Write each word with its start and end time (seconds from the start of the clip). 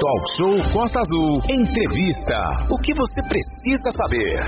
Talk 0.00 0.24
Show 0.32 0.56
Costa 0.72 0.96
Azul. 0.96 1.44
Entrevista. 1.44 2.72
O 2.72 2.80
que 2.80 2.96
você 2.96 3.20
precisa 3.20 3.92
saber? 3.92 4.40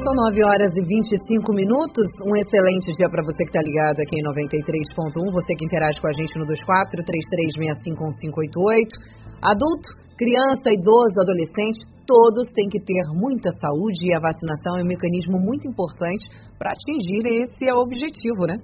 São 0.00 0.14
9 0.32 0.48
horas 0.48 0.72
e 0.72 0.80
25 0.80 1.52
minutos. 1.52 2.08
Um 2.24 2.32
excelente 2.40 2.88
dia 2.96 3.04
para 3.12 3.20
você 3.20 3.44
que 3.44 3.52
está 3.52 3.60
ligado 3.60 4.00
aqui 4.00 4.16
em 4.16 4.24
93.1. 4.24 5.12
Você 5.28 5.52
que 5.52 5.68
interage 5.68 6.00
com 6.00 6.08
a 6.08 6.16
gente 6.16 6.32
no 6.40 6.48
24 6.48 7.04
33651588. 7.04 9.44
Adulto, 9.44 9.92
criança, 10.16 10.72
idoso, 10.72 11.20
adolescente, 11.20 11.84
todos 12.08 12.48
têm 12.56 12.72
que 12.72 12.80
ter 12.80 13.04
muita 13.12 13.52
saúde 13.60 14.08
e 14.08 14.16
a 14.16 14.24
vacinação 14.24 14.80
é 14.80 14.84
um 14.84 14.88
mecanismo 14.88 15.36
muito 15.36 15.68
importante 15.68 16.24
para 16.56 16.72
atingir 16.72 17.28
esse 17.44 17.68
objetivo, 17.76 18.48
né? 18.48 18.56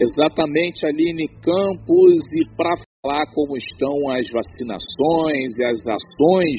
Exatamente, 0.00 0.88
Aline 0.88 1.28
Campos. 1.44 2.24
E 2.32 2.48
para 2.56 2.85
falar 3.06 3.24
como 3.32 3.56
estão 3.56 4.10
as 4.10 4.26
vacinações 4.30 5.54
e 5.58 5.64
as 5.64 5.78
ações 5.86 6.58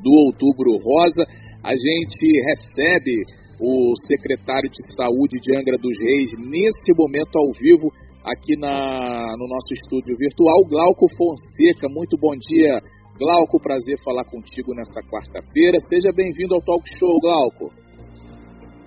do 0.00 0.12
Outubro 0.26 0.78
Rosa, 0.78 1.24
a 1.64 1.74
gente 1.74 2.40
recebe 2.46 3.14
o 3.60 3.92
secretário 4.06 4.70
de 4.70 4.94
Saúde 4.94 5.40
de 5.42 5.56
Angra 5.56 5.76
dos 5.76 5.98
Reis 5.98 6.30
nesse 6.38 6.94
momento 6.96 7.36
ao 7.36 7.50
vivo 7.52 7.90
aqui 8.24 8.56
na, 8.56 9.34
no 9.36 9.48
nosso 9.48 9.74
estúdio 9.74 10.14
virtual, 10.16 10.64
Glauco 10.68 11.08
Fonseca. 11.16 11.88
Muito 11.90 12.16
bom 12.16 12.34
dia, 12.38 12.78
Glauco. 13.18 13.60
Prazer 13.60 13.98
falar 14.04 14.24
contigo 14.24 14.72
nesta 14.74 15.02
quarta-feira. 15.02 15.78
Seja 15.88 16.12
bem-vindo 16.12 16.54
ao 16.54 16.62
Talk 16.62 16.84
Show, 16.96 17.18
Glauco. 17.20 17.72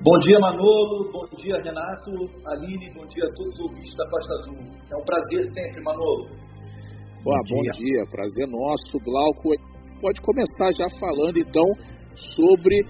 Bom 0.02 0.18
dia, 0.20 0.40
Manolo. 0.40 1.12
Bom 1.12 1.28
dia, 1.36 1.58
Renato, 1.62 2.12
Aline. 2.48 2.90
Bom 2.96 3.06
dia 3.08 3.26
a 3.26 3.36
todos 3.36 3.54
os 3.54 3.60
ouvintes 3.60 3.96
da 3.98 4.10
Costa 4.10 4.34
Azul. 4.34 4.58
É 4.90 4.96
um 4.96 5.04
prazer 5.04 5.46
sempre, 5.54 5.84
Manolo. 5.84 6.51
Bom, 7.24 7.38
bom 7.38 7.62
dia. 7.62 7.72
dia. 7.74 8.04
Prazer 8.10 8.48
nosso. 8.48 8.98
Glauco, 9.06 9.54
pode 10.02 10.20
começar 10.22 10.72
já 10.74 10.90
falando, 10.98 11.38
então, 11.38 11.66
sobre 12.36 12.82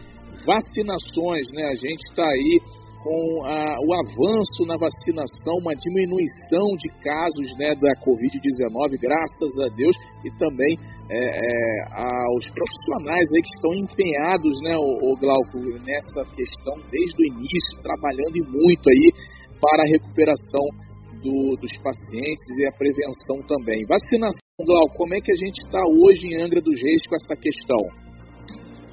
vacinações, 0.47 1.51
né? 1.51 1.67
A 1.67 1.75
gente 1.75 1.99
está 2.09 2.23
aí 2.23 2.59
com 3.03 3.43
a, 3.43 3.75
o 3.81 3.93
avanço 3.93 4.63
na 4.67 4.77
vacinação, 4.77 5.57
uma 5.59 5.75
diminuição 5.75 6.63
de 6.77 6.87
casos 7.03 7.49
né, 7.57 7.75
da 7.75 7.91
Covid-19, 7.99 8.95
graças 9.01 9.51
a 9.65 9.75
Deus, 9.75 9.95
e 10.23 10.29
também 10.37 10.77
é, 11.09 11.17
é, 11.17 11.81
aos 11.91 12.45
profissionais 12.53 13.27
aí 13.35 13.41
que 13.41 13.55
estão 13.55 13.73
empenhados, 13.73 14.53
né, 14.61 14.77
o, 14.77 15.11
o 15.11 15.17
Glauco, 15.17 15.59
nessa 15.83 16.23
questão 16.31 16.77
desde 16.89 17.17
o 17.19 17.25
início, 17.25 17.81
trabalhando 17.81 18.37
e 18.37 18.43
muito 18.47 18.87
aí 18.87 19.11
para 19.59 19.83
a 19.83 19.89
recuperação 19.89 20.90
do, 21.21 21.55
dos 21.55 21.73
pacientes 21.81 22.49
e 22.59 22.67
a 22.67 22.71
prevenção 22.73 23.37
também. 23.47 23.85
Vacinação, 23.85 24.41
Glauco, 24.59 24.97
como 24.97 25.13
é 25.13 25.21
que 25.21 25.31
a 25.31 25.35
gente 25.35 25.57
está 25.63 25.81
hoje 25.85 26.27
em 26.27 26.41
Angra 26.41 26.61
dos 26.61 26.79
Reis 26.81 27.07
com 27.07 27.15
essa 27.15 27.35
questão? 27.41 28.11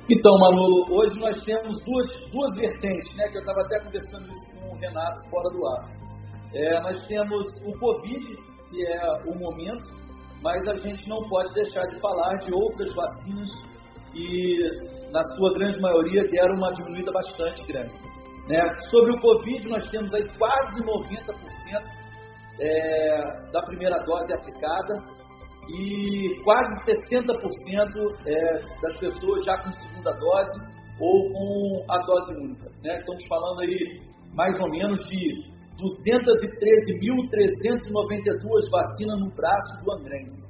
Então, 0.08 0.38
Manolo, 0.38 0.86
hoje 0.90 1.20
nós 1.20 1.44
temos 1.44 1.76
duas, 1.84 2.06
duas 2.32 2.56
vertentes, 2.56 3.14
né? 3.14 3.28
Que 3.28 3.36
eu 3.36 3.40
estava 3.40 3.60
até 3.60 3.78
conversando 3.80 4.26
isso 4.32 4.46
com 4.52 4.74
o 4.74 4.78
Renato 4.78 5.30
fora 5.30 5.50
do 5.50 5.66
ar. 5.68 5.98
É, 6.54 6.80
nós 6.80 7.06
temos 7.06 7.46
o 7.62 7.78
Covid, 7.78 8.36
que 8.70 8.86
é 8.86 9.12
o 9.26 9.38
momento, 9.38 9.90
mas 10.42 10.66
a 10.66 10.76
gente 10.78 11.06
não 11.08 11.28
pode 11.28 11.52
deixar 11.52 11.82
de 11.88 12.00
falar 12.00 12.36
de 12.36 12.54
outras 12.54 12.94
vacinas 12.94 13.50
que, 14.10 14.56
na 15.12 15.22
sua 15.36 15.52
grande 15.58 15.78
maioria, 15.78 16.26
deram 16.28 16.54
uma 16.56 16.72
diminuída 16.72 17.12
bastante 17.12 17.62
grande. 17.66 17.92
Né? 18.48 18.60
Sobre 18.88 19.12
o 19.12 19.20
Covid, 19.20 19.68
nós 19.68 19.90
temos 19.90 20.12
aí 20.14 20.24
quase 20.38 20.80
90% 20.80 21.97
é, 22.61 23.51
da 23.53 23.62
primeira 23.62 23.98
dose 24.05 24.33
aplicada, 24.33 25.03
e 25.69 26.41
quase 26.45 26.75
60% 26.87 26.97
é, 28.27 28.53
das 28.81 28.97
pessoas 28.98 29.45
já 29.45 29.59
com 29.59 29.70
segunda 29.73 30.12
dose 30.12 30.61
ou 30.98 31.31
com 31.31 31.84
a 31.91 31.98
dose 32.06 32.33
única. 32.36 32.70
Né? 32.83 32.98
Estamos 32.98 33.27
falando 33.29 33.61
aí 33.61 34.01
mais 34.35 34.58
ou 34.58 34.70
menos 34.70 35.05
de 35.07 35.58
213.392 35.79 38.70
vacinas 38.70 39.20
no 39.20 39.29
braço 39.36 39.79
do 39.85 39.92
Angrense. 39.92 40.48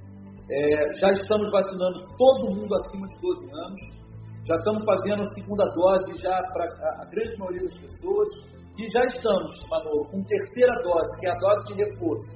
É, 0.51 0.95
já 0.95 1.13
estamos 1.13 1.51
vacinando 1.51 2.07
todo 2.17 2.55
mundo 2.55 2.75
acima 2.77 3.07
de 3.07 3.21
12 3.21 3.51
anos, 3.51 3.79
já 4.47 4.57
estamos 4.57 4.83
fazendo 4.87 5.21
a 5.21 5.29
segunda 5.35 5.67
dose 5.75 6.17
já 6.23 6.41
para 6.55 6.65
a 7.03 7.05
grande 7.13 7.37
maioria 7.39 7.65
das 7.65 7.79
pessoas 7.79 8.31
e 8.79 8.87
já 8.93 9.03
estamos, 9.07 9.53
Manolo, 9.69 10.09
com 10.11 10.23
terceira 10.23 10.73
dose, 10.83 11.21
que 11.21 11.27
é 11.27 11.33
a 11.33 11.39
dose 11.39 11.67
de 11.67 11.75
reforço, 11.83 12.31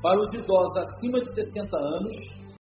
para 0.00 0.20
os 0.20 0.32
idosos 0.32 0.76
acima 0.76 1.18
de 1.20 1.34
60 1.34 1.76
anos, 1.76 2.14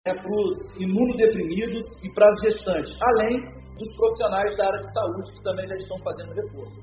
é, 0.06 0.14
para 0.14 0.32
os 0.32 0.80
imunodeprimidos 0.80 1.84
e 2.02 2.12
para 2.14 2.26
as 2.26 2.40
gestantes, 2.40 2.96
além 3.02 3.36
dos 3.76 3.96
profissionais 3.96 4.56
da 4.56 4.66
área 4.66 4.80
de 4.80 4.92
saúde 4.94 5.32
que 5.32 5.42
também 5.44 5.68
já 5.68 5.76
estão 5.76 5.98
fazendo 6.00 6.32
reforço. 6.34 6.80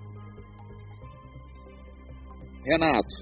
Renato. 2.63 3.15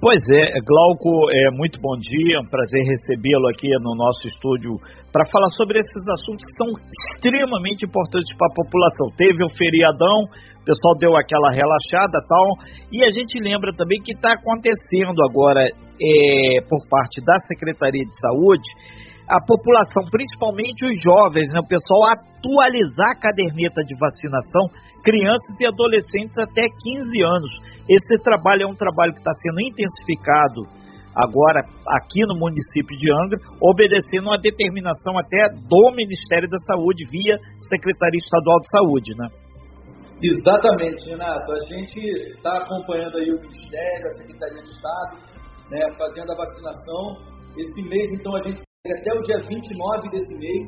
Pois 0.00 0.22
é, 0.30 0.60
Glauco, 0.62 1.26
é, 1.34 1.50
muito 1.50 1.80
bom 1.80 1.98
dia, 1.98 2.36
é 2.36 2.40
um 2.40 2.46
prazer 2.46 2.84
recebê-lo 2.86 3.48
aqui 3.48 3.68
no 3.82 3.96
nosso 3.96 4.28
estúdio 4.28 4.78
para 5.12 5.26
falar 5.26 5.50
sobre 5.56 5.80
esses 5.80 6.06
assuntos 6.06 6.44
que 6.44 6.54
são 6.54 6.68
extremamente 7.16 7.84
importantes 7.84 8.30
para 8.36 8.46
a 8.46 8.54
população. 8.54 9.10
Teve 9.16 9.42
o 9.42 9.50
feriadão, 9.58 10.22
pessoal 10.68 10.92
deu 11.00 11.16
aquela 11.16 11.48
relaxada 11.48 12.20
tal, 12.28 12.46
e 12.92 13.00
a 13.00 13.10
gente 13.10 13.40
lembra 13.40 13.72
também 13.72 14.02
que 14.04 14.12
está 14.12 14.36
acontecendo 14.36 15.16
agora 15.24 15.64
é, 15.64 16.60
por 16.68 16.84
parte 16.92 17.24
da 17.24 17.40
Secretaria 17.48 18.04
de 18.04 18.20
Saúde 18.20 18.68
a 19.28 19.44
população, 19.44 20.08
principalmente 20.10 20.88
os 20.88 20.96
jovens, 21.04 21.52
né, 21.52 21.60
o 21.60 21.68
pessoal 21.68 22.16
atualizar 22.16 23.12
a 23.12 23.20
caderneta 23.20 23.84
de 23.84 23.92
vacinação, 24.00 24.72
crianças 25.04 25.52
e 25.60 25.66
adolescentes 25.68 26.32
até 26.40 26.64
15 26.64 27.12
anos. 27.22 27.52
Esse 27.84 28.16
trabalho 28.24 28.64
é 28.64 28.66
um 28.66 28.74
trabalho 28.74 29.12
que 29.12 29.20
está 29.20 29.32
sendo 29.36 29.60
intensificado 29.60 30.64
agora 31.12 31.60
aqui 32.00 32.24
no 32.24 32.40
município 32.40 32.96
de 32.96 33.12
Angra, 33.12 33.38
obedecendo 33.60 34.32
uma 34.32 34.40
determinação 34.40 35.18
até 35.18 35.52
do 35.52 35.92
Ministério 35.92 36.48
da 36.48 36.58
Saúde 36.64 37.04
via 37.10 37.36
Secretaria 37.68 38.20
Estadual 38.24 38.60
de 38.60 38.68
Saúde, 38.70 39.12
né? 39.18 39.47
Exatamente, 40.22 41.04
Renato. 41.10 41.52
A 41.52 41.60
gente 41.60 42.00
está 42.30 42.56
acompanhando 42.58 43.18
aí 43.18 43.30
o 43.30 43.40
Ministério, 43.40 44.06
a 44.06 44.10
Secretaria 44.10 44.62
de 44.62 44.70
Estado, 44.70 45.16
né, 45.70 45.80
fazendo 45.96 46.32
a 46.32 46.34
vacinação. 46.34 47.38
Esse 47.56 47.82
mês, 47.82 48.10
então, 48.12 48.34
a 48.34 48.40
gente 48.42 48.62
até 48.86 49.18
o 49.18 49.22
dia 49.22 49.38
29 49.42 50.08
desse 50.10 50.34
mês, 50.34 50.66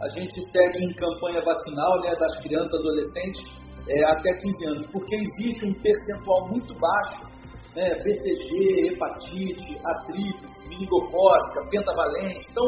a 0.00 0.08
gente 0.08 0.40
segue 0.50 0.84
em 0.84 0.94
campanha 0.94 1.42
vacinal 1.42 2.00
né, 2.02 2.14
das 2.16 2.38
crianças 2.42 2.72
adolescentes 2.72 3.42
é, 3.88 4.04
até 4.04 4.32
15 4.34 4.66
anos, 4.66 4.86
porque 4.92 5.16
existe 5.16 5.66
um 5.66 5.74
percentual 5.74 6.48
muito 6.48 6.74
baixo, 6.74 7.26
né, 7.74 7.94
BCG, 8.02 8.92
hepatite, 8.92 9.78
artrite, 9.84 10.68
meningocócica, 10.68 11.68
pentavalente. 11.70 12.46
Então, 12.50 12.64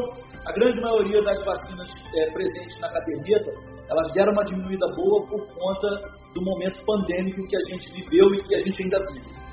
a 0.47 0.53
grande 0.53 0.81
maioria 0.81 1.23
das 1.23 1.45
vacinas 1.45 1.89
é, 2.15 2.31
presentes 2.33 2.81
na 2.81 2.89
caderneta, 2.91 3.78
elas 3.89 4.13
deram 4.13 4.33
uma 4.33 4.45
diminuída 4.45 4.87
boa 4.95 5.27
por 5.27 5.47
conta 5.55 6.19
do 6.35 6.43
momento 6.43 6.85
pandêmico 6.85 7.47
que 7.49 7.57
a 7.57 7.65
gente 7.71 7.91
viveu 7.93 8.35
e 8.35 8.43
que 8.43 8.55
a 8.55 8.61
gente 8.61 8.83
ainda 8.83 8.99
vive. 9.13 9.49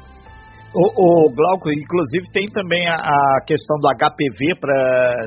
O, 0.75 0.83
o 0.91 1.31
Glauco, 1.31 1.71
inclusive, 1.71 2.27
tem 2.35 2.51
também 2.51 2.83
a, 2.89 2.99
a 2.99 3.41
questão 3.47 3.79
do 3.79 3.87
HPV 3.87 4.59
para 4.59 4.75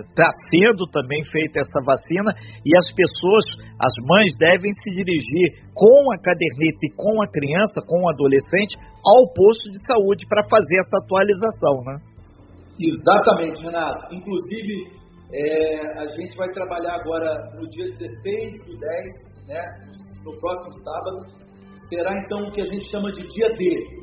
está 0.04 0.28
sendo 0.52 0.84
também 0.92 1.24
feita 1.24 1.64
essa 1.64 1.80
vacina 1.80 2.36
e 2.60 2.76
as 2.76 2.84
pessoas, 2.92 3.56
as 3.80 3.94
mães 4.04 4.28
devem 4.36 4.68
se 4.76 4.90
dirigir 4.92 5.64
com 5.72 6.12
a 6.12 6.20
caderneta 6.20 6.84
e 6.84 6.92
com 6.92 7.16
a 7.22 7.26
criança, 7.32 7.80
com 7.80 8.04
o 8.04 8.10
adolescente, 8.12 8.76
ao 9.00 9.24
posto 9.32 9.72
de 9.72 9.80
saúde 9.88 10.28
para 10.28 10.44
fazer 10.44 10.84
essa 10.84 11.00
atualização, 11.00 11.80
né? 11.80 11.96
Exatamente, 12.76 13.62
Renato. 13.64 14.14
Inclusive, 14.14 14.97
é, 15.32 16.00
a 16.00 16.06
gente 16.16 16.36
vai 16.36 16.48
trabalhar 16.52 16.94
agora 16.94 17.34
no 17.54 17.68
dia 17.68 17.84
16 17.84 18.64
do 18.66 18.78
10, 18.78 19.46
né, 19.46 19.62
no 20.24 20.38
próximo 20.40 20.72
sábado. 20.84 21.48
Será 21.88 22.10
então 22.24 22.44
o 22.44 22.52
que 22.52 22.62
a 22.62 22.66
gente 22.66 22.90
chama 22.90 23.12
de 23.12 23.22
dia 23.28 23.48
D, 23.56 23.98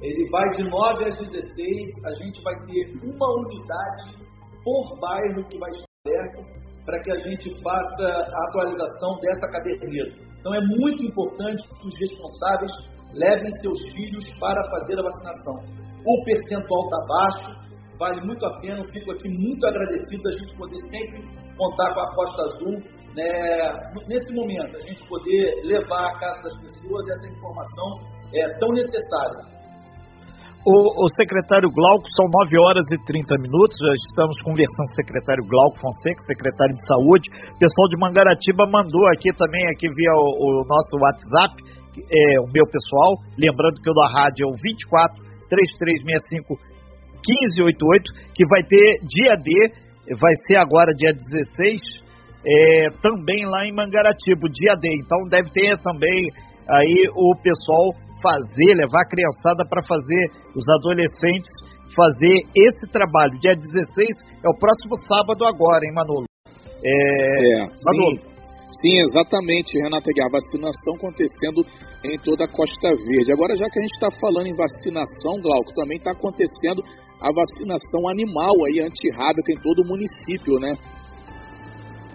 ele 0.00 0.30
vai 0.30 0.48
de 0.50 0.62
9 0.62 1.04
às 1.04 1.18
16, 1.18 2.04
a 2.04 2.12
gente 2.22 2.42
vai 2.42 2.54
ter 2.66 2.92
uma 3.02 3.34
unidade 3.40 4.16
por 4.62 5.00
bairro 5.00 5.44
que 5.48 5.58
vai 5.58 5.70
estar 5.70 5.88
aberto 6.06 6.68
para 6.84 7.00
que 7.02 7.12
a 7.12 7.18
gente 7.18 7.62
faça 7.62 8.06
a 8.06 8.48
atualização 8.48 9.18
dessa 9.20 9.48
caderneta. 9.48 10.22
Então 10.38 10.54
é 10.54 10.60
muito 10.60 11.04
importante 11.04 11.62
que 11.62 11.88
os 11.88 11.98
responsáveis 11.98 12.72
levem 13.12 13.50
seus 13.60 13.78
filhos 13.92 14.24
para 14.38 14.62
fazer 14.70 14.98
a 14.98 15.02
vacinação. 15.02 15.54
O 16.06 16.24
percentual 16.24 16.84
está 16.84 16.98
baixo, 17.06 17.67
vale 17.98 18.20
muito 18.24 18.44
a 18.46 18.60
pena, 18.60 18.82
fico 18.92 19.10
aqui 19.12 19.28
muito 19.28 19.66
agradecido 19.66 20.28
a 20.28 20.32
gente 20.32 20.56
poder 20.56 20.80
sempre 20.88 21.22
contar 21.56 21.92
com 21.92 22.00
a 22.00 22.14
Costa 22.14 22.42
Azul 22.42 22.76
né, 23.14 23.26
nesse 24.06 24.32
momento, 24.32 24.76
a 24.76 24.80
gente 24.80 25.02
poder 25.08 25.60
levar 25.64 26.06
à 26.06 26.18
casa 26.18 26.42
das 26.42 26.56
pessoas 26.60 27.08
essa 27.08 27.26
informação 27.26 27.88
é, 28.34 28.48
tão 28.58 28.70
necessária. 28.70 29.58
o, 30.64 31.04
o, 31.04 31.08
secretário 31.16 31.68
Glauco, 31.70 32.06
são 32.14 32.26
9 32.46 32.58
horas 32.62 32.86
e 32.92 33.04
30 33.04 33.34
minutos, 33.42 33.76
já 33.82 33.94
estamos 34.06 34.40
conversando 34.42 34.86
com 34.86 34.94
o 34.94 34.96
secretário 35.02 35.44
Glauco 35.48 35.80
Fonseca, 35.80 36.22
secretário 36.22 36.74
de 36.74 36.86
Saúde. 36.86 37.26
O 37.54 37.58
pessoal 37.58 37.88
de 37.88 37.98
Mangaratiba 37.98 38.64
mandou 38.70 39.06
aqui 39.10 39.34
também, 39.34 39.66
aqui 39.74 39.88
via 39.90 40.14
o, 40.14 40.62
o 40.62 40.64
nosso 40.68 40.94
WhatsApp, 41.02 41.54
é, 41.98 42.40
o 42.40 42.46
meu 42.52 42.66
pessoal, 42.70 43.18
lembrando 43.34 43.82
que 43.82 43.90
o 43.90 43.94
da 43.94 44.06
rádio 44.06 44.46
é 44.46 44.46
o 44.46 44.56
24 44.62 45.26
3365 45.48 46.54
1588, 47.22 48.34
que 48.34 48.44
vai 48.46 48.62
ter 48.62 48.86
dia 49.04 49.34
D, 49.36 49.50
vai 50.16 50.32
ser 50.46 50.56
agora 50.56 50.92
dia 50.96 51.12
16, 51.12 51.80
é, 52.46 52.90
também 53.02 53.44
lá 53.44 53.66
em 53.66 53.74
Mangaratiba, 53.74 54.48
dia 54.48 54.74
D. 54.80 54.88
Então 55.02 55.28
deve 55.28 55.50
ter 55.50 55.76
também 55.82 56.30
aí 56.70 57.08
o 57.14 57.34
pessoal 57.42 57.92
fazer, 58.22 58.74
levar 58.74 59.02
a 59.02 59.08
criançada 59.08 59.64
para 59.68 59.82
fazer, 59.82 60.30
os 60.54 60.64
adolescentes 60.80 61.50
fazer 61.94 62.46
esse 62.54 62.86
trabalho. 62.92 63.38
Dia 63.40 63.54
16 63.54 64.44
é 64.44 64.48
o 64.48 64.58
próximo 64.58 64.94
sábado 65.06 65.44
agora, 65.44 65.84
hein, 65.84 65.92
Manolo? 65.94 66.26
É, 66.84 67.62
é 67.62 67.66
Manolo. 67.86 68.18
Sim. 68.18 68.27
Sim, 68.70 69.00
exatamente, 69.00 69.78
Renata 69.78 70.12
Guiar. 70.12 70.30
Vacinação 70.30 70.94
acontecendo 70.94 71.64
em 72.04 72.18
toda 72.20 72.44
a 72.44 72.48
Costa 72.48 72.88
Verde. 72.94 73.32
Agora, 73.32 73.56
já 73.56 73.68
que 73.68 73.78
a 73.78 73.82
gente 73.82 73.94
está 73.94 74.10
falando 74.20 74.46
em 74.46 74.54
vacinação, 74.54 75.40
Glauco, 75.40 75.72
também 75.74 75.96
está 75.96 76.12
acontecendo 76.12 76.82
a 77.20 77.32
vacinação 77.32 78.08
animal 78.08 78.54
aí, 78.66 78.80
antirrábica, 78.80 79.52
em 79.52 79.60
todo 79.60 79.82
o 79.82 79.88
município, 79.88 80.60
né? 80.60 80.74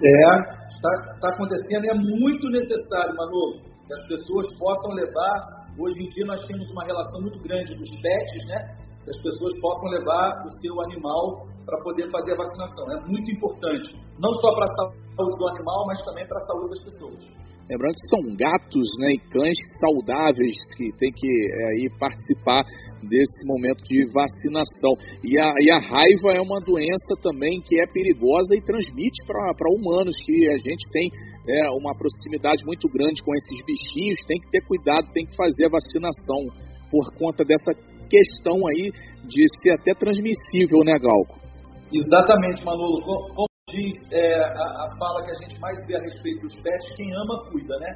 É, 0.03 0.23
está, 0.69 0.89
está 1.15 1.29
acontecendo 1.29 1.85
e 1.85 1.89
é 1.89 1.93
muito 1.93 2.49
necessário, 2.49 3.15
Manolo, 3.15 3.59
que 3.87 3.93
as 3.93 4.07
pessoas 4.07 4.47
possam 4.57 4.91
levar 4.91 5.63
Hoje 5.79 6.03
em 6.03 6.09
dia 6.09 6.25
nós 6.25 6.45
temos 6.45 6.69
uma 6.69 6.85
relação 6.85 7.21
muito 7.21 7.39
grande 7.39 7.73
dos 7.73 7.89
pets, 7.89 8.45
né? 8.45 8.75
Que 9.03 9.09
as 9.09 9.21
pessoas 9.21 9.53
possam 9.59 9.89
levar 9.89 10.45
o 10.45 10.51
seu 10.61 10.81
animal 10.81 11.45
para 11.65 11.77
poder 11.83 12.09
fazer 12.11 12.33
a 12.33 12.37
vacinação. 12.37 12.91
É 12.91 12.99
muito 13.07 13.31
importante, 13.31 13.95
não 14.19 14.33
só 14.35 14.53
para 14.55 14.65
a 14.65 14.73
saúde 14.75 15.37
do 15.37 15.47
animal, 15.49 15.85
mas 15.87 16.03
também 16.05 16.27
para 16.27 16.37
a 16.37 16.41
saúde 16.41 16.69
das 16.69 16.83
pessoas. 16.83 17.43
Lembrando 17.69 17.95
que 17.95 18.09
são 18.11 18.19
gatos 18.35 18.87
né, 18.99 19.13
e 19.15 19.19
cães 19.31 19.55
saudáveis 19.79 20.55
que 20.75 20.91
têm 20.99 21.11
que 21.15 21.27
é, 21.27 21.65
aí 21.71 21.89
participar 21.97 22.61
desse 23.01 23.39
momento 23.47 23.81
de 23.85 24.03
vacinação. 24.11 24.91
E 25.23 25.39
a, 25.39 25.55
e 25.59 25.71
a 25.71 25.79
raiva 25.79 26.35
é 26.35 26.41
uma 26.41 26.59
doença 26.59 27.15
também 27.23 27.61
que 27.63 27.79
é 27.79 27.87
perigosa 27.87 28.55
e 28.55 28.61
transmite 28.61 29.23
para 29.25 29.71
humanos, 29.71 30.13
que 30.25 30.49
a 30.49 30.57
gente 30.57 30.83
tem 30.91 31.09
é, 31.47 31.71
uma 31.71 31.95
proximidade 31.95 32.65
muito 32.65 32.87
grande 32.91 33.23
com 33.23 33.33
esses 33.33 33.65
bichinhos, 33.65 34.19
tem 34.27 34.39
que 34.39 34.51
ter 34.51 34.61
cuidado, 34.67 35.07
tem 35.13 35.25
que 35.25 35.35
fazer 35.35 35.67
a 35.67 35.69
vacinação 35.69 36.51
por 36.91 37.15
conta 37.17 37.45
dessa 37.45 37.71
questão 38.13 38.61
aí 38.69 38.91
de 39.25 39.43
ser 39.61 39.73
até 39.73 39.93
transmissível, 39.97 40.85
né, 40.85 40.99
Galco? 41.01 41.41
Exatamente, 41.89 42.63
Manolo. 42.63 43.01
Como 43.01 43.47
diz 43.69 43.97
é, 44.11 44.37
a, 44.37 44.65
a, 44.85 44.89
fala 44.99 45.23
que 45.25 45.31
a 45.31 45.39
gente 45.41 45.59
mais 45.59 45.77
vê 45.87 45.97
a 45.97 46.01
respeito 46.01 46.41
dos 46.41 46.55
pets, 46.61 46.93
quem 46.95 47.09
ama, 47.09 47.41
cuida, 47.49 47.75
né? 47.81 47.91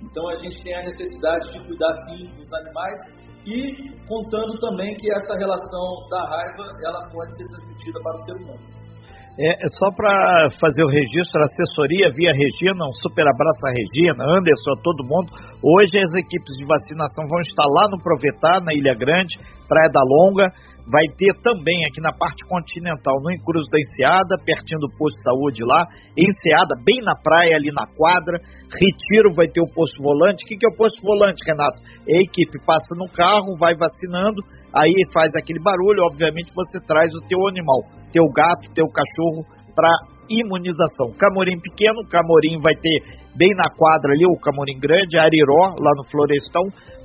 Então 0.00 0.28
a 0.28 0.36
gente 0.36 0.62
tem 0.62 0.74
a 0.74 0.84
necessidade 0.84 1.52
de 1.52 1.58
cuidar 1.66 1.92
sim 2.08 2.24
dos 2.32 2.48
animais 2.64 2.96
e 3.44 4.06
contando 4.06 4.58
também 4.60 4.94
que 4.96 5.12
essa 5.12 5.34
relação 5.36 6.08
da 6.10 6.22
raiva 6.28 6.64
ela 6.84 7.08
pode 7.10 7.36
ser 7.36 7.46
transmitida 7.48 7.98
para 8.00 8.16
o 8.16 8.20
ser 8.24 8.32
humano. 8.40 8.78
É, 9.38 9.50
é 9.54 9.68
só 9.78 9.90
para 9.94 10.50
fazer 10.58 10.82
o 10.82 10.90
registro, 10.90 11.38
a 11.40 11.46
assessoria 11.46 12.10
via 12.10 12.34
Regina, 12.34 12.82
um 12.82 12.94
super 13.02 13.22
abraço 13.22 13.62
a 13.66 13.70
Regina, 13.70 14.24
Anderson, 14.34 14.70
a 14.74 14.82
todo 14.82 15.06
mundo. 15.06 15.30
Hoje 15.62 15.94
as 15.98 16.12
equipes 16.14 16.56
de 16.58 16.66
vacinação 16.66 17.22
vão 17.30 17.40
estar 17.40 17.66
lá 17.66 17.86
no 17.90 18.02
Provetá, 18.02 18.58
na 18.60 18.74
Ilha 18.74 18.94
Grande, 18.98 19.38
Praia 19.68 19.90
da 19.92 20.00
Longa. 20.02 20.48
Vai 20.88 21.04
ter 21.20 21.36
também 21.44 21.84
aqui 21.84 22.00
na 22.00 22.16
parte 22.16 22.40
continental, 22.48 23.20
no 23.20 23.30
Encruz 23.30 23.68
da 23.68 23.76
Enseada, 23.76 24.40
pertinho 24.40 24.80
do 24.80 24.88
posto 24.96 25.20
de 25.20 25.22
saúde 25.22 25.60
lá. 25.60 25.84
Enseada, 26.16 26.80
bem 26.80 27.04
na 27.04 27.12
praia, 27.20 27.60
ali 27.60 27.68
na 27.68 27.84
quadra. 27.92 28.40
Retiro 28.72 29.36
vai 29.36 29.46
ter 29.52 29.60
o 29.60 29.68
posto 29.68 30.00
volante. 30.00 30.44
O 30.44 30.48
que, 30.48 30.56
que 30.56 30.64
é 30.64 30.72
o 30.72 30.76
posto 30.80 30.96
volante, 31.04 31.44
Renato? 31.44 31.76
É 32.08 32.16
a 32.16 32.24
equipe 32.24 32.56
passa 32.64 32.96
no 32.96 33.04
carro, 33.12 33.52
vai 33.60 33.76
vacinando, 33.76 34.40
aí 34.72 34.96
faz 35.12 35.28
aquele 35.36 35.60
barulho, 35.60 36.08
obviamente 36.08 36.56
você 36.56 36.80
traz 36.80 37.12
o 37.12 37.20
teu 37.28 37.46
animal 37.46 37.84
teu 38.12 38.24
gato, 38.32 38.72
teu 38.74 38.86
cachorro 38.88 39.44
para 39.74 39.90
imunização. 40.28 41.12
Camorim 41.16 41.60
pequeno, 41.60 42.06
Camorim 42.08 42.60
vai 42.60 42.74
ter 42.74 43.00
bem 43.36 43.54
na 43.54 43.68
quadra 43.76 44.12
ali, 44.12 44.24
o 44.26 44.40
Camorim 44.40 44.78
grande, 44.78 45.18
Ariró, 45.18 45.74
lá 45.78 45.92
no 45.96 46.04
Florestão, 46.10 46.62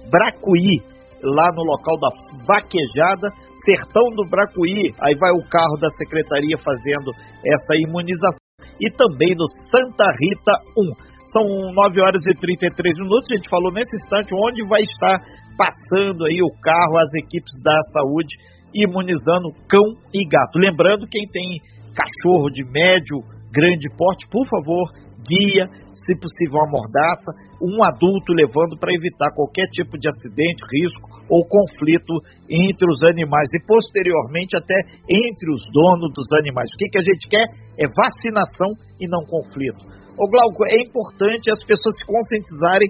Bracuí, 0.10 0.82
lá 1.24 1.52
no 1.56 1.64
local 1.64 1.96
da 2.00 2.10
vaquejada, 2.46 3.32
Sertão 3.64 4.12
do 4.16 4.28
Bracuí, 4.30 4.92
aí 5.00 5.16
vai 5.16 5.32
o 5.32 5.48
carro 5.48 5.78
da 5.80 5.90
secretaria 5.90 6.58
fazendo 6.60 7.12
essa 7.46 7.74
imunização. 7.80 8.44
E 8.80 8.92
também 8.92 9.34
no 9.36 9.48
Santa 9.72 10.04
Rita 10.20 10.54
1. 10.78 11.14
São 11.32 11.48
9 11.74 12.02
horas 12.02 12.22
e 12.28 12.36
33 12.36 12.98
minutos, 13.00 13.26
a 13.32 13.36
gente 13.36 13.50
falou 13.50 13.72
nesse 13.72 13.96
instante 13.96 14.36
onde 14.36 14.68
vai 14.68 14.82
estar 14.82 15.18
passando 15.58 16.26
aí 16.26 16.42
o 16.44 16.52
carro, 16.62 16.98
as 16.98 17.14
equipes 17.16 17.54
da 17.64 17.78
saúde 17.94 18.36
imunizando 18.74 19.50
cão 19.70 19.96
e 20.14 20.28
gato. 20.28 20.60
Lembrando, 20.60 21.08
quem 21.08 21.26
tem 21.30 21.62
cachorro 21.94 22.50
de 22.50 22.64
médio, 22.66 23.22
grande 23.52 23.88
porte, 23.96 24.28
por 24.30 24.46
favor, 24.48 24.90
guia, 25.24 25.66
se 25.96 26.14
possível, 26.20 26.60
uma 26.60 26.80
mordaça, 26.80 27.30
um 27.64 27.80
adulto 27.84 28.34
levando 28.36 28.78
para 28.78 28.94
evitar 28.94 29.32
qualquer 29.34 29.68
tipo 29.72 29.98
de 29.98 30.08
acidente, 30.08 30.68
risco 30.68 31.08
ou 31.32 31.48
conflito 31.48 32.14
entre 32.50 32.86
os 32.92 33.02
animais 33.04 33.48
e 33.56 33.60
posteriormente 33.66 34.58
até 34.58 34.76
entre 35.08 35.48
os 35.50 35.64
donos 35.72 36.12
dos 36.14 36.28
animais. 36.40 36.68
O 36.68 36.78
que, 36.78 36.90
que 36.90 37.00
a 37.00 37.08
gente 37.08 37.26
quer 37.30 37.46
é 37.80 37.86
vacinação 37.88 38.70
e 39.00 39.08
não 39.08 39.24
conflito. 39.26 39.82
O 40.14 40.30
Glauco, 40.30 40.62
é 40.70 40.78
importante 40.78 41.50
as 41.50 41.64
pessoas 41.66 41.98
se 41.98 42.06
conscientizarem 42.06 42.90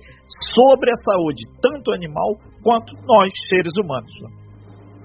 sobre 0.51 0.91
a 0.91 0.97
saúde, 1.07 1.47
tanto 1.62 1.94
animal 1.94 2.35
quanto 2.62 2.91
nós, 3.07 3.31
seres 3.47 3.71
humanos. 3.80 4.12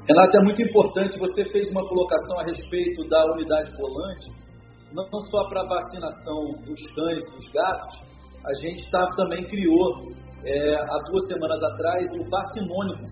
Renato, 0.09 0.37
é 0.37 0.43
muito 0.43 0.63
importante, 0.63 1.19
você 1.19 1.45
fez 1.45 1.71
uma 1.71 1.87
colocação 1.87 2.41
a 2.41 2.45
respeito 2.45 3.07
da 3.09 3.25
unidade 3.35 3.71
volante, 3.77 4.27
não 4.93 5.25
só 5.27 5.49
para 5.49 5.65
vacinação 5.65 6.53
dos 6.65 6.81
cães 6.95 7.23
e 7.25 7.37
dos 7.37 7.49
gatos, 7.53 8.09
a 8.47 8.55
gente 8.63 8.91
tá, 8.91 9.07
também 9.17 9.45
criou, 9.49 10.13
é, 10.45 10.75
há 10.75 10.99
duas 11.11 11.27
semanas 11.27 11.63
atrás, 11.63 12.09
o 12.15 12.31
Vacinônimos, 12.31 13.11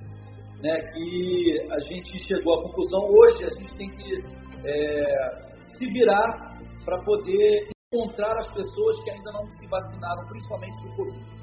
né, 0.62 0.80
que 0.92 1.58
a 1.70 1.78
gente 1.80 2.24
chegou 2.26 2.58
à 2.58 2.62
conclusão, 2.62 3.00
hoje 3.00 3.44
a 3.44 3.50
gente 3.50 3.76
tem 3.76 3.90
que 3.90 4.14
é, 4.64 5.14
se 5.76 5.86
virar 5.92 6.56
para 6.84 6.98
poder 7.04 7.68
encontrar 7.92 8.36
as 8.38 8.52
pessoas 8.52 9.04
que 9.04 9.10
ainda 9.10 9.32
não 9.32 9.46
se 9.46 9.68
vacinaram, 9.68 10.28
principalmente 10.28 10.82
do 10.82 10.96
Covid. 10.96 11.36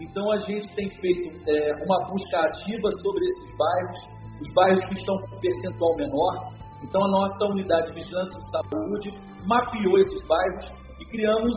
Então 0.00 0.30
a 0.32 0.38
gente 0.38 0.74
tem 0.74 0.90
feito 1.00 1.30
é, 1.48 1.72
uma 1.84 2.08
busca 2.08 2.38
ativa 2.40 2.90
sobre 3.02 3.24
esses 3.24 3.56
bairros, 3.56 4.00
os 4.40 4.54
bairros 4.54 4.84
que 4.84 4.94
estão 4.94 5.16
com 5.18 5.40
percentual 5.40 5.96
menor. 5.96 6.54
Então, 6.84 7.02
a 7.02 7.08
nossa 7.08 7.46
unidade 7.46 7.88
de 7.88 7.94
vigilância 7.94 8.38
de 8.38 8.50
saúde 8.50 9.10
mapeou 9.46 9.98
esses 9.98 10.26
bairros 10.28 10.66
e 11.00 11.04
criamos 11.06 11.56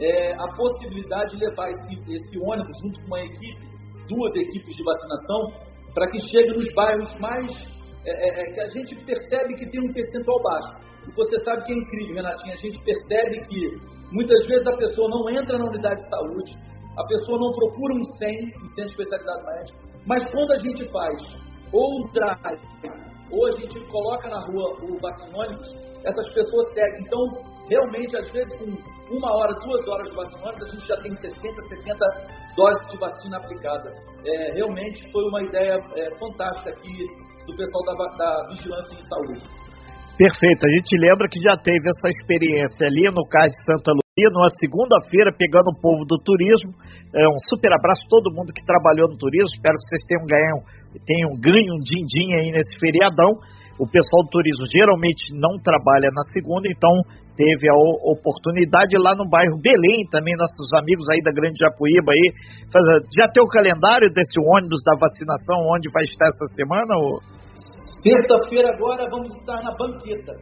é, 0.00 0.34
a 0.34 0.48
possibilidade 0.56 1.36
de 1.36 1.44
levar 1.44 1.70
esse, 1.70 1.94
esse 2.12 2.38
ônibus 2.38 2.76
junto 2.82 3.00
com 3.00 3.06
uma 3.06 3.20
equipe, 3.20 3.62
duas 4.08 4.34
equipes 4.34 4.76
de 4.76 4.82
vacinação, 4.82 5.70
para 5.94 6.10
que 6.10 6.18
chegue 6.26 6.56
nos 6.56 6.74
bairros 6.74 7.18
mais 7.20 7.50
é, 8.04 8.10
é, 8.10 8.42
é, 8.42 8.52
que 8.52 8.60
a 8.60 8.66
gente 8.66 8.96
percebe 9.04 9.54
que 9.54 9.70
tem 9.70 9.80
um 9.80 9.92
percentual 9.92 10.42
baixo. 10.42 10.84
E 11.08 11.12
você 11.14 11.38
sabe 11.44 11.62
que 11.64 11.72
é 11.72 11.76
incrível, 11.76 12.16
Renatinha, 12.16 12.54
a 12.54 12.56
gente 12.56 12.78
percebe 12.84 13.46
que 13.46 13.78
muitas 14.10 14.44
vezes 14.46 14.66
a 14.66 14.76
pessoa 14.76 15.08
não 15.08 15.30
entra 15.30 15.56
na 15.56 15.66
unidade 15.66 16.00
de 16.00 16.10
saúde, 16.10 16.58
a 16.98 17.04
pessoa 17.06 17.38
não 17.38 17.52
procura 17.52 17.94
um 17.94 18.04
SEM, 18.18 18.52
um 18.62 18.68
centro 18.72 18.86
de 18.86 19.02
especialidade 19.02 19.44
médica, 19.46 19.78
mas 20.06 20.30
quando 20.32 20.52
a 20.52 20.58
gente 20.58 20.90
faz 20.90 21.44
ou 21.72 22.08
ou 23.30 23.46
a 23.46 23.52
gente 23.52 23.80
coloca 23.90 24.28
na 24.28 24.40
rua 24.46 24.76
o 24.82 24.98
vacinônimos, 25.00 25.68
essas 26.04 26.28
pessoas 26.34 26.72
seguem. 26.74 27.04
Então, 27.06 27.20
realmente, 27.68 28.16
às 28.16 28.30
vezes, 28.30 28.52
com 28.58 29.16
uma 29.16 29.32
hora, 29.36 29.52
duas 29.54 29.86
horas 29.88 30.08
de 30.08 30.16
vacinônimos, 30.16 30.62
a 30.62 30.70
gente 30.72 30.86
já 30.86 30.96
tem 30.98 31.14
60, 31.14 31.62
70 31.68 32.06
doses 32.56 32.88
de 32.88 32.98
vacina 32.98 33.36
aplicada. 33.38 33.90
É, 34.24 34.52
realmente 34.54 35.10
foi 35.10 35.24
uma 35.24 35.42
ideia 35.42 35.78
é, 35.96 36.18
fantástica 36.18 36.70
aqui 36.70 37.06
do 37.46 37.56
pessoal 37.56 37.84
da, 37.84 38.16
da 38.16 38.48
Vigilância 38.48 38.94
em 38.94 39.02
Saúde. 39.02 39.64
Perfeito. 40.16 40.62
A 40.62 40.70
gente 40.78 40.94
lembra 40.94 41.26
que 41.26 41.42
já 41.42 41.56
teve 41.58 41.90
essa 41.90 42.08
experiência 42.08 42.86
ali 42.86 43.02
no 43.10 43.26
caso 43.26 43.50
de 43.50 43.64
Santa 43.66 43.90
Luzia, 43.90 44.30
numa 44.30 44.48
segunda-feira, 44.62 45.34
pegando 45.34 45.74
o 45.74 45.80
povo 45.82 46.06
do 46.06 46.16
turismo. 46.22 46.70
É, 47.10 47.26
um 47.26 47.40
super 47.50 47.72
abraço 47.74 48.06
a 48.06 48.10
todo 48.10 48.30
mundo 48.30 48.54
que 48.54 48.62
trabalhou 48.62 49.10
no 49.10 49.18
turismo. 49.18 49.50
Espero 49.50 49.74
que 49.74 49.88
vocês 49.90 50.06
tenham 50.06 50.26
ganho 50.26 50.58
tenham 51.02 51.34
ganho 51.40 51.74
um 51.74 51.82
din-din 51.82 52.34
aí 52.38 52.50
nesse 52.52 52.78
feriadão. 52.78 53.32
O 53.74 53.90
pessoal 53.90 54.22
do 54.22 54.30
turismo 54.30 54.66
geralmente 54.70 55.34
não 55.34 55.58
trabalha 55.58 56.06
na 56.14 56.22
segunda, 56.30 56.70
então 56.70 56.94
teve 57.34 57.66
a 57.66 57.74
oportunidade 58.06 58.94
lá 58.94 59.18
no 59.18 59.26
bairro 59.26 59.58
Belém, 59.58 60.06
também 60.10 60.38
nossos 60.38 60.70
amigos 60.78 61.02
aí 61.10 61.18
da 61.18 61.34
Grande 61.34 61.58
Japuíba 61.58 62.14
aí. 62.14 62.26
Já 63.18 63.26
tem 63.26 63.42
o 63.42 63.50
calendário 63.50 64.06
desse 64.14 64.38
ônibus 64.38 64.78
da 64.86 64.94
vacinação, 64.94 65.58
onde 65.74 65.90
vai 65.90 66.06
estar 66.06 66.30
essa 66.30 66.46
semana? 66.54 66.92
Ou... 67.02 67.18
Sexta-feira 67.98 68.70
agora 68.70 69.10
vamos 69.10 69.34
estar 69.34 69.58
na 69.62 69.74
banqueta. 69.74 70.32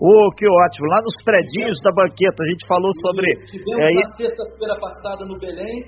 Oh, 0.00 0.32
que 0.32 0.48
ótimo! 0.48 0.88
Lá 0.88 0.98
nos 1.04 1.20
predinhos 1.22 1.76
da 1.84 1.92
banqueta, 1.92 2.40
a 2.40 2.48
gente 2.48 2.66
falou 2.66 2.90
sobre. 3.04 3.28
Tivemos 3.52 3.84
é, 3.84 3.92
na 3.92 4.10
sexta-feira 4.16 4.74
passada 4.80 5.26
no 5.26 5.38
Belém, 5.38 5.84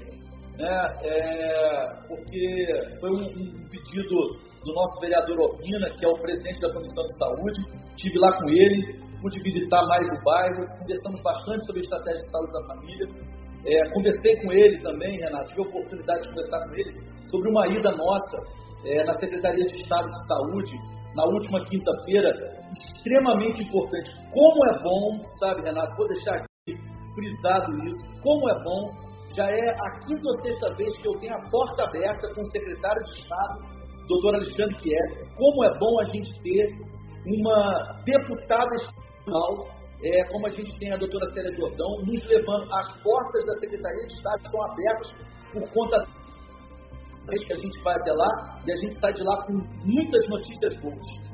né, 0.59 0.93
é, 1.03 2.07
porque 2.07 2.67
foi 3.01 3.11
um, 3.11 3.25
um, 3.25 3.69
pedido 3.69 4.15
do 4.65 4.73
nosso 4.73 5.01
vereador 5.01 5.41
Opina, 5.41 5.91
que 5.99 6.05
é 6.05 6.09
o 6.09 6.19
presidente 6.21 6.61
da 6.61 6.73
Comissão 6.73 7.05
de 7.05 7.19
Saúde. 7.19 7.61
Estive 7.97 8.19
lá 8.19 8.33
com 8.39 8.49
ele, 8.49 8.99
pude 9.21 9.41
visitar 9.43 9.83
mais 9.87 10.07
o 10.09 10.25
bairro, 10.25 10.67
conversamos 10.79 11.21
bastante 11.23 11.67
sobre 11.67 11.81
a 11.81 11.85
estratégia 11.85 12.21
de 12.21 12.31
saúde 12.31 12.53
da 12.53 12.75
família. 12.75 13.07
É, 13.67 13.91
conversei 13.91 14.37
com 14.43 14.53
ele 14.53 14.83
também, 14.83 15.19
Renato, 15.21 15.47
tive 15.47 15.63
a 15.63 15.69
oportunidade 15.69 16.23
de 16.23 16.29
conversar 16.29 16.69
com 16.69 16.75
ele 16.75 16.93
sobre 17.31 17.51
uma 17.51 17.67
ida 17.69 17.91
nossa 17.91 18.39
é, 18.87 19.05
na 19.05 19.15
Secretaria 19.15 19.65
de 19.67 19.83
Estado 19.83 20.11
de 20.11 20.29
Saúde 20.29 20.75
na 21.15 21.25
última 21.25 21.65
quinta-feira, 21.65 22.31
extremamente 22.73 23.63
importante. 23.63 24.11
Como 24.33 24.67
é 24.67 24.83
bom, 24.83 25.25
sabe, 25.39 25.63
Renato, 25.63 25.97
vou 25.97 26.07
deixar 26.09 26.35
aqui 26.35 26.77
frisado 27.15 27.73
isso, 27.85 27.99
como 28.21 28.51
é 28.51 28.65
bom, 28.65 29.04
já 29.37 29.51
é 29.51 29.69
a 29.71 29.99
quinta 30.07 30.23
ou 30.25 30.41
sexta 30.43 30.75
vez 30.77 30.97
que 30.99 31.09
eu 31.09 31.19
tenho 31.19 31.35
a 31.35 31.51
porta 31.51 31.85
aberta 31.85 32.35
com 32.35 32.43
o 32.43 32.51
secretário 32.51 33.03
de 33.05 33.19
Estado, 33.19 33.59
doutor 34.09 34.35
Alexandre 34.37 34.77
Kier, 34.77 35.35
como 35.37 35.65
é 35.65 35.79
bom 35.79 36.01
a 36.01 36.05
gente 36.05 36.31
ter 36.43 36.95
uma 37.27 38.01
deputada 38.05 38.75
estadual, 38.77 39.69
é, 40.05 40.25
como 40.31 40.47
a 40.47 40.51
gente 40.51 40.79
tem 40.79 40.93
a 40.93 40.97
doutora 40.97 41.33
Célia 41.33 41.57
Jordão, 41.57 41.89
nos 42.05 42.27
levando, 42.27 42.73
as 42.73 43.03
portas 43.03 43.47
da 43.47 43.55
Secretaria 43.61 44.07
de 44.07 44.15
Estado 44.15 44.51
são 44.51 44.63
abertas 44.63 45.13
por 45.53 45.73
conta 45.73 46.07
que 47.47 47.53
a 47.53 47.57
gente 47.57 47.83
vai 47.83 47.95
até 47.95 48.13
lá 48.13 48.61
e 48.67 48.73
a 48.73 48.77
gente 48.77 49.01
sai 49.01 49.13
de 49.15 49.23
lá 49.23 49.47
com 49.47 49.53
muitas 49.55 50.29
notícias 50.29 50.77
boas. 50.81 51.34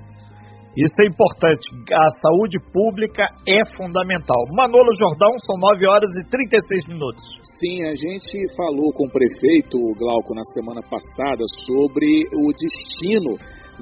Isso 0.77 1.03
é 1.03 1.07
importante. 1.07 1.67
A 1.91 2.11
saúde 2.23 2.59
pública 2.73 3.27
é 3.43 3.67
fundamental. 3.75 4.39
Manolo 4.55 4.95
Jordão, 4.95 5.35
são 5.43 5.59
9 5.59 5.87
horas 5.87 6.11
e 6.23 6.31
36 6.31 6.87
minutos. 6.87 7.23
Sim, 7.59 7.83
a 7.91 7.95
gente 7.95 8.39
falou 8.55 8.93
com 8.95 9.05
o 9.05 9.11
prefeito 9.11 9.77
Glauco 9.99 10.33
na 10.33 10.45
semana 10.55 10.81
passada 10.83 11.43
sobre 11.67 12.23
o 12.39 12.53
destino 12.55 13.35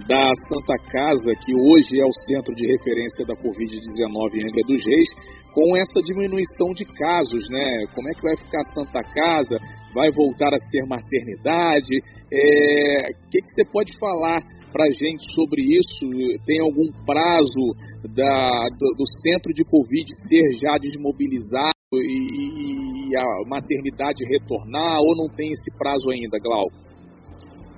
da 0.08 0.32
Santa 0.48 0.76
Casa, 0.88 1.32
que 1.44 1.52
hoje 1.52 2.00
é 2.00 2.06
o 2.06 2.20
centro 2.24 2.54
de 2.54 2.66
referência 2.66 3.26
da 3.26 3.34
Covid-19 3.36 4.40
em 4.40 4.48
Angra 4.48 4.64
dos 4.66 4.82
Reis, 4.84 5.08
com 5.52 5.76
essa 5.76 6.00
diminuição 6.00 6.72
de 6.72 6.84
casos, 6.84 7.42
né? 7.50 7.84
Como 7.94 8.08
é 8.08 8.14
que 8.14 8.22
vai 8.22 8.36
ficar 8.36 8.60
a 8.60 8.74
Santa 8.74 9.02
Casa? 9.02 9.58
Vai 9.92 10.10
voltar 10.10 10.54
a 10.54 10.58
ser 10.70 10.86
maternidade? 10.86 11.92
O 11.92 12.32
é... 12.32 13.12
que, 13.30 13.42
que 13.42 13.50
você 13.54 13.64
pode 13.70 13.92
falar 13.98 14.40
para 14.72 14.84
a 14.84 14.90
gente 14.90 15.24
sobre 15.34 15.62
isso? 15.62 16.06
Tem 16.44 16.60
algum 16.60 16.86
prazo 17.04 17.74
da, 18.14 18.68
do, 18.78 18.86
do, 18.96 19.06
centro 19.22 19.52
de 19.52 19.64
Covid 19.64 20.06
ser 20.28 20.56
já 20.60 20.76
desmobilizado 20.78 21.72
e, 21.94 23.10
e, 23.10 23.16
a 23.16 23.48
maternidade 23.48 24.24
retornar 24.24 25.00
ou 25.00 25.16
não 25.16 25.28
tem 25.34 25.50
esse 25.50 25.70
prazo 25.78 26.10
ainda, 26.10 26.38
Glauco? 26.38 26.88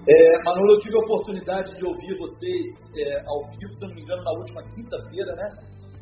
É, 0.08 0.42
Manolo, 0.44 0.72
eu 0.72 0.78
tive 0.80 0.96
a 0.96 1.00
oportunidade 1.00 1.76
de 1.76 1.84
ouvir 1.84 2.16
vocês 2.18 2.66
é, 2.96 3.20
ao 3.26 3.46
vivo, 3.52 3.72
se 3.74 3.86
não 3.86 3.94
me 3.94 4.02
engano, 4.02 4.22
na 4.24 4.32
última 4.32 4.62
quinta-feira, 4.74 5.34
né? 5.36 5.48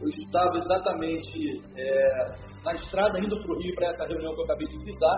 Eu 0.00 0.08
estava 0.08 0.56
exatamente 0.56 1.60
é, 1.76 2.26
na 2.64 2.74
estrada 2.74 3.18
indo 3.18 3.36
para 3.42 3.52
o 3.52 3.58
Rio 3.58 3.74
para 3.74 3.88
essa 3.88 4.06
reunião 4.06 4.32
que 4.32 4.40
eu 4.40 4.44
acabei 4.44 4.68
de 4.68 4.78
frisar 4.80 5.16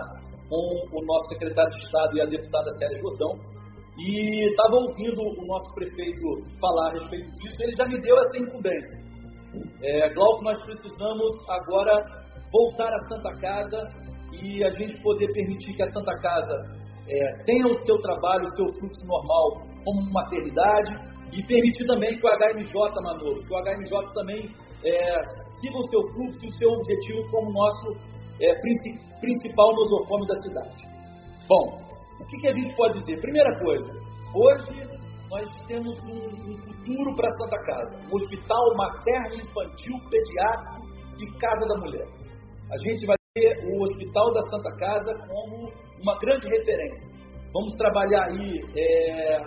com 0.49 0.97
o 0.97 1.05
nosso 1.05 1.25
secretário 1.29 1.71
de 1.71 1.85
Estado 1.85 2.17
e 2.17 2.21
a 2.21 2.25
deputada 2.25 2.71
Célia 2.71 2.97
Jordão 2.99 3.60
e 3.97 4.49
estava 4.49 4.75
ouvindo 4.75 5.21
o 5.21 5.45
nosso 5.45 5.73
prefeito 5.75 6.23
falar 6.59 6.89
a 6.89 6.93
respeito 6.93 7.29
disso. 7.31 7.55
Ele 7.61 7.75
já 7.75 7.85
me 7.85 7.99
deu 7.99 8.17
essa 8.19 8.37
incumbência. 8.37 9.11
É, 9.83 10.13
Glauco, 10.13 10.43
nós 10.43 10.61
precisamos 10.63 11.49
agora 11.49 11.93
voltar 12.51 12.87
à 12.87 12.99
Santa 13.09 13.31
Casa 13.39 13.83
e 14.41 14.63
a 14.63 14.69
gente 14.71 15.01
poder 15.01 15.27
permitir 15.33 15.73
que 15.75 15.83
a 15.83 15.89
Santa 15.89 16.13
Casa 16.19 16.53
é, 17.09 17.43
tenha 17.45 17.67
o 17.67 17.77
seu 17.85 17.97
trabalho, 17.99 18.45
o 18.45 18.55
seu 18.55 18.65
fluxo 18.79 19.05
normal 19.05 19.61
como 19.83 20.13
maternidade 20.13 20.95
e 21.33 21.43
permitir 21.45 21.85
também 21.85 22.17
que 22.17 22.25
o 22.25 22.29
HMJ, 22.29 22.73
Manolo, 23.03 23.39
que 23.45 23.53
o 23.53 23.61
HMJ 23.61 24.13
também 24.13 24.49
é, 24.85 25.21
siga 25.59 25.77
o 25.77 25.87
seu 25.89 26.01
fluxo 26.13 26.39
e 26.43 26.47
o 26.47 26.53
seu 26.53 26.69
objetivo 26.69 27.31
como 27.31 27.51
nosso 27.51 27.87
é, 28.39 28.53
principal 29.19 29.75
nosocômio 29.75 30.27
da 30.27 30.35
cidade. 30.39 30.83
Bom, 31.47 31.90
o 32.21 32.27
que, 32.27 32.37
que, 32.37 32.47
a 32.47 32.53
gente 32.53 32.75
pode 32.75 32.99
dizer? 32.99 33.19
Primeira 33.19 33.59
coisa, 33.59 33.91
hoje 34.33 35.01
nós 35.29 35.47
temos 35.67 35.97
um, 36.03 36.51
um 36.51 36.57
futuro 36.57 37.15
para 37.15 37.31
Santa 37.31 37.57
Casa, 37.63 37.97
um 38.09 38.15
hospital 38.15 38.75
materno, 38.75 39.35
infantil, 39.35 39.95
pediátrico 40.09 40.81
e 41.19 41.39
casa 41.39 41.65
da 41.67 41.79
mulher. 41.79 42.07
A 42.71 42.77
gente 42.77 43.05
vai 43.05 43.15
ter 43.33 43.57
o 43.65 43.83
Hospital 43.83 44.33
da 44.33 44.41
Santa 44.43 44.75
Casa 44.77 45.13
como 45.27 45.69
uma 46.01 46.17
grande 46.19 46.47
referência. 46.47 47.21
Vamos 47.53 47.73
trabalhar 47.75 48.23
aí, 48.27 48.61
é, 48.77 49.37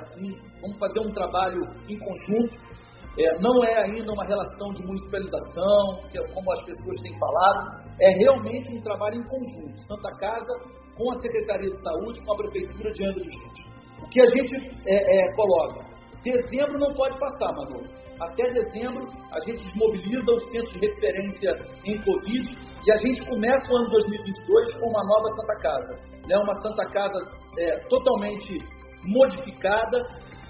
vamos 0.60 0.78
fazer 0.78 1.00
um 1.00 1.12
trabalho 1.12 1.60
em 1.88 1.98
conjunto 1.98 2.74
é, 3.16 3.38
não 3.38 3.62
é 3.62 3.82
ainda 3.84 4.12
uma 4.12 4.24
relação 4.24 4.72
de 4.74 4.82
municipalização, 4.84 6.02
que 6.10 6.18
é 6.18 6.34
como 6.34 6.52
as 6.52 6.64
pessoas 6.64 6.96
têm 7.00 7.16
falado, 7.16 7.84
é 8.00 8.10
realmente 8.18 8.74
um 8.74 8.82
trabalho 8.82 9.20
em 9.20 9.28
conjunto. 9.28 9.78
Santa 9.86 10.10
Casa 10.18 10.83
com 10.96 11.12
a 11.12 11.16
Secretaria 11.16 11.70
de 11.70 11.82
Saúde, 11.82 12.24
com 12.24 12.32
a 12.32 12.36
Prefeitura 12.36 12.92
de 12.92 13.04
Angra 13.04 13.24
dos 13.24 13.32
Reis. 13.32 13.74
O 14.02 14.08
que 14.08 14.20
a 14.20 14.30
gente 14.30 14.54
é, 14.86 15.18
é, 15.18 15.34
coloca? 15.34 15.84
Dezembro 16.22 16.78
não 16.78 16.94
pode 16.94 17.18
passar, 17.18 17.52
Manu. 17.52 17.82
Até 18.20 18.44
dezembro, 18.50 19.06
a 19.32 19.40
gente 19.40 19.64
desmobiliza 19.64 20.32
o 20.32 20.40
centro 20.46 20.72
de 20.78 20.86
referência 20.86 21.50
em 21.84 22.00
Covid 22.02 22.56
e 22.86 22.92
a 22.92 22.96
gente 22.98 23.26
começa 23.26 23.72
o 23.72 23.76
ano 23.76 23.90
2022 23.90 24.74
com 24.78 24.88
uma 24.88 25.04
nova 25.04 25.34
Santa 25.34 25.56
Casa. 25.60 25.94
Né? 26.28 26.36
Uma 26.36 26.60
Santa 26.60 26.84
Casa 26.92 27.18
é, 27.58 27.78
totalmente 27.88 28.58
modificada, 29.04 30.00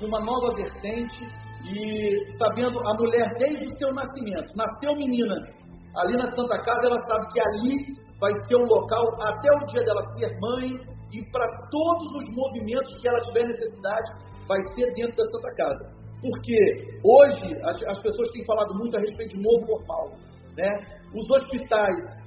uma 0.03 0.21
nova 0.21 0.55
vertente, 0.55 1.27
e 1.65 2.37
sabendo 2.37 2.79
a 2.79 2.95
mulher 2.95 3.27
desde 3.39 3.67
o 3.67 3.77
seu 3.79 3.93
nascimento, 3.95 4.55
nasceu 4.55 4.95
menina, 4.97 5.35
ali 5.97 6.17
na 6.17 6.31
Santa 6.33 6.59
Casa, 6.59 6.87
ela 6.87 7.03
sabe 7.03 7.33
que 7.33 7.41
ali 7.41 8.04
vai 8.25 8.33
ser 8.49 8.57
um 8.57 8.65
local 8.65 9.05
até 9.21 9.49
o 9.53 9.67
dia 9.67 9.85
dela 9.85 10.03
ser 10.17 10.33
mãe 10.41 10.73
e 11.13 11.31
para 11.31 11.47
todos 11.71 12.09
os 12.17 12.35
movimentos 12.35 13.01
que 13.01 13.09
ela 13.09 13.21
tiver 13.21 13.45
necessidade, 13.45 14.09
vai 14.49 14.61
ser 14.75 14.93
dentro 14.95 15.15
da 15.17 15.29
Santa 15.29 15.55
Casa. 15.57 15.85
Porque 16.23 16.59
hoje 17.05 17.53
as, 17.65 17.77
as 17.85 18.03
pessoas 18.03 18.31
têm 18.31 18.45
falado 18.47 18.75
muito 18.75 18.97
a 18.97 19.01
respeito 19.01 19.37
de 19.37 19.43
novo 19.43 19.67
normal. 19.67 20.17
Né? 20.57 20.71
Os 21.15 21.31
hospitais, 21.31 22.25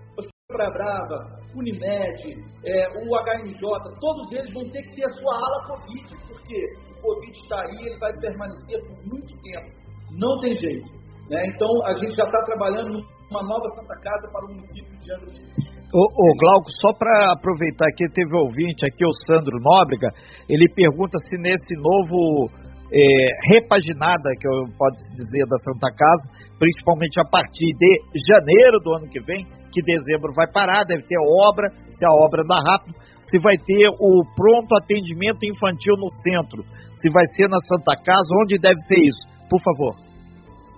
Praia 0.47 0.71
Brava, 0.71 1.17
Unimed, 1.55 2.21
é, 2.63 2.87
o 2.95 3.09
HMJ, 3.17 3.59
todos 3.99 4.31
eles 4.31 4.53
vão 4.53 4.69
ter 4.69 4.83
que 4.83 4.95
ter 4.95 5.05
a 5.05 5.09
sua 5.09 5.33
ala 5.33 5.67
Covid, 5.67 6.07
porque 6.29 6.63
o 6.93 7.01
Covid 7.01 7.39
está 7.39 7.57
aí, 7.65 7.87
ele 7.87 7.97
vai 7.97 8.13
permanecer 8.21 8.79
por 8.85 8.97
muito 9.11 9.33
tempo. 9.41 9.67
Não 10.11 10.39
tem 10.39 10.53
jeito. 10.53 10.87
Né? 11.29 11.47
Então, 11.47 11.67
a 11.85 11.93
gente 11.95 12.15
já 12.15 12.23
está 12.23 12.39
trabalhando 12.45 13.01
numa 13.29 13.43
nova 13.43 13.67
Santa 13.75 13.95
Casa 13.99 14.31
para 14.31 14.45
o 14.45 14.49
município 14.55 14.95
de 15.01 15.11
Angra 15.11 15.31
Ô, 15.31 15.66
ô 15.93 16.35
Glauco, 16.39 16.69
só 16.81 16.91
para 16.93 17.31
aproveitar 17.31 17.87
que 17.95 18.09
teve 18.09 18.35
ouvinte 18.35 18.83
aqui, 18.85 19.05
o 19.05 19.13
Sandro 19.25 19.55
Nóbrega, 19.63 20.09
ele 20.49 20.67
pergunta 20.75 21.17
se 21.27 21.37
nesse 21.37 21.75
novo 21.79 22.49
é, 22.91 23.55
repaginada, 23.55 24.31
que 24.39 24.47
pode 24.77 24.97
se 24.99 25.15
dizer, 25.15 25.43
da 25.47 25.57
Santa 25.63 25.91
Casa, 25.91 26.55
principalmente 26.59 27.19
a 27.19 27.27
partir 27.27 27.71
de 27.75 27.91
janeiro 28.27 28.79
do 28.83 28.95
ano 28.95 29.07
que 29.07 29.19
vem, 29.23 29.45
que 29.71 29.83
dezembro 29.83 30.33
vai 30.35 30.47
parar, 30.51 30.83
deve 30.83 31.03
ter 31.03 31.19
obra, 31.19 31.69
se 31.91 32.03
a 32.05 32.11
obra 32.23 32.43
dá 32.47 32.55
rápido, 32.55 32.95
se 33.27 33.39
vai 33.39 33.55
ter 33.55 33.87
o 33.99 34.23
pronto 34.35 34.71
atendimento 34.75 35.43
infantil 35.43 35.95
no 35.99 36.07
centro, 36.23 36.63
se 36.95 37.11
vai 37.11 37.27
ser 37.35 37.47
na 37.47 37.59
Santa 37.67 37.95
Casa, 38.03 38.27
onde 38.43 38.57
deve 38.59 38.79
ser 38.87 38.99
isso? 39.03 39.23
Por 39.49 39.59
favor. 39.63 39.93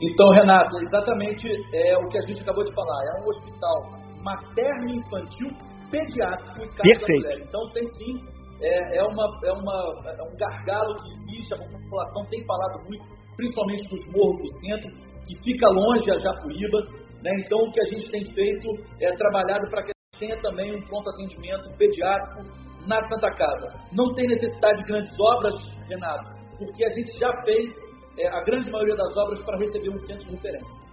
Então, 0.02 0.32
Renato, 0.32 0.78
exatamente 0.80 1.46
é 1.74 1.98
o 1.98 2.08
que 2.08 2.18
a 2.18 2.22
gente 2.22 2.42
acabou 2.42 2.64
de 2.64 2.74
falar. 2.74 3.00
É 3.04 3.22
um 3.22 3.28
hospital 3.28 3.99
materno 4.24 4.90
infantil 4.96 5.50
pediátrico 5.90 6.62
e 6.62 6.68
casa 6.68 6.84
Perfeito. 6.84 7.24
da 7.24 7.30
mulher. 7.30 7.48
Então 7.48 7.70
tem 7.74 7.88
sim, 7.98 8.14
é, 8.62 8.98
é, 8.98 9.04
uma, 9.04 9.26
é, 9.44 9.52
uma, 9.52 9.78
é 10.06 10.24
um 10.24 10.36
gargalo 10.38 10.96
que 10.96 11.10
existe, 11.10 11.54
a 11.54 11.58
população 11.58 12.26
tem 12.30 12.44
falado 12.46 12.84
muito, 12.88 13.06
principalmente 13.36 13.90
dos 13.90 14.02
morros 14.14 14.36
do 14.36 14.50
centro, 14.60 14.92
que 15.28 15.36
fica 15.44 15.70
longe 15.70 16.12
a 16.12 16.18
Japuíba, 16.18 16.80
né? 17.24 17.32
Então, 17.46 17.60
o 17.60 17.72
que 17.72 17.82
a 17.82 17.86
gente 17.86 18.10
tem 18.12 18.24
feito 18.34 18.68
é 19.02 19.12
trabalhado 19.16 19.70
para 19.70 19.84
que 19.84 19.92
tenha 20.20 20.36
também 20.42 20.76
um 20.76 20.82
pronto 20.88 21.10
atendimento 21.10 21.70
pediátrico 21.78 22.44
na 22.86 22.98
Santa 23.08 23.30
Casa. 23.36 23.80
Não 23.94 24.14
tem 24.14 24.28
necessidade 24.28 24.80
de 24.80 24.86
grandes 24.86 25.20
obras, 25.20 25.56
Renato, 25.88 26.32
porque 26.58 26.84
a 26.84 26.90
gente 26.90 27.18
já 27.18 27.32
fez 27.44 27.70
é, 28.18 28.28
a 28.28 28.44
grande 28.44 28.70
maioria 28.72 28.96
das 28.96 29.16
obras 29.16 29.40
para 29.44 29.58
receber 29.58 29.90
um 29.90 30.00
centro 30.00 30.26
de 30.26 30.32
referência. 30.32 30.89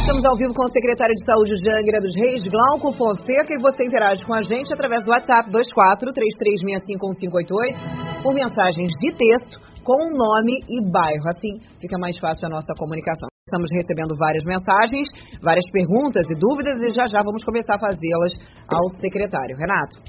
Estamos 0.00 0.24
ao 0.24 0.32
vivo 0.34 0.54
com 0.54 0.64
o 0.64 0.72
secretário 0.72 1.14
de 1.14 1.26
Saúde 1.28 1.60
de 1.60 1.68
Angra 1.68 2.00
dos 2.00 2.16
Reis, 2.16 2.48
Glauco 2.48 2.90
Fonseca, 2.96 3.52
e 3.52 3.60
você 3.60 3.84
interage 3.84 4.24
com 4.24 4.32
a 4.32 4.40
gente 4.42 4.72
através 4.72 5.04
do 5.04 5.10
WhatsApp 5.12 5.52
24 5.52 6.08
33651588 6.16 8.24
por 8.24 8.32
mensagens 8.32 8.88
de 8.96 9.12
texto 9.12 9.60
com 9.84 10.00
nome 10.16 10.56
e 10.64 10.80
bairro. 10.90 11.28
Assim 11.28 11.60
fica 11.78 11.98
mais 12.00 12.16
fácil 12.18 12.48
a 12.48 12.50
nossa 12.50 12.72
comunicação. 12.80 13.28
Estamos 13.44 13.68
recebendo 13.70 14.16
várias 14.16 14.44
mensagens, 14.48 15.06
várias 15.42 15.70
perguntas 15.70 16.24
e 16.32 16.34
dúvidas 16.34 16.80
e 16.80 16.88
já 16.96 17.04
já 17.06 17.20
vamos 17.20 17.44
começar 17.44 17.76
a 17.76 17.84
fazê-las 17.92 18.32
ao 18.72 18.88
secretário. 19.04 19.54
Renato. 19.56 20.00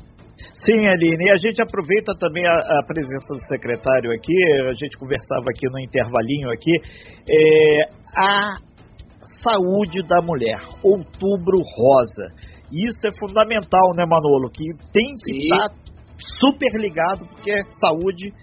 Sim, 0.66 0.88
Aline, 0.88 1.28
e 1.28 1.32
a 1.32 1.38
gente 1.38 1.62
aproveita 1.62 2.16
também 2.18 2.48
a, 2.48 2.54
a, 2.54 2.84
presença 2.88 3.34
do 3.34 3.42
secretário 3.46 4.12
aqui, 4.12 4.34
a 4.70 4.74
gente 4.74 4.98
conversava 4.98 5.46
aqui 5.50 5.70
no 5.70 5.78
intervalinho 5.80 6.50
aqui, 6.50 6.72
é, 7.30 7.84
a 8.18 8.58
saúde 9.44 10.02
da 10.08 10.22
mulher, 10.22 10.60
outubro 10.84 11.58
rosa. 11.58 12.34
Isso 12.72 13.06
é 13.06 13.12
fundamental, 13.20 13.94
né, 13.96 14.06
Manolo? 14.06 14.50
Que 14.50 14.64
tem 14.94 15.14
que 15.24 15.44
estar 15.44 15.70
tá 15.70 15.76
super 16.40 16.80
ligado, 16.80 17.28
porque 17.28 17.52
saúde 17.80 18.34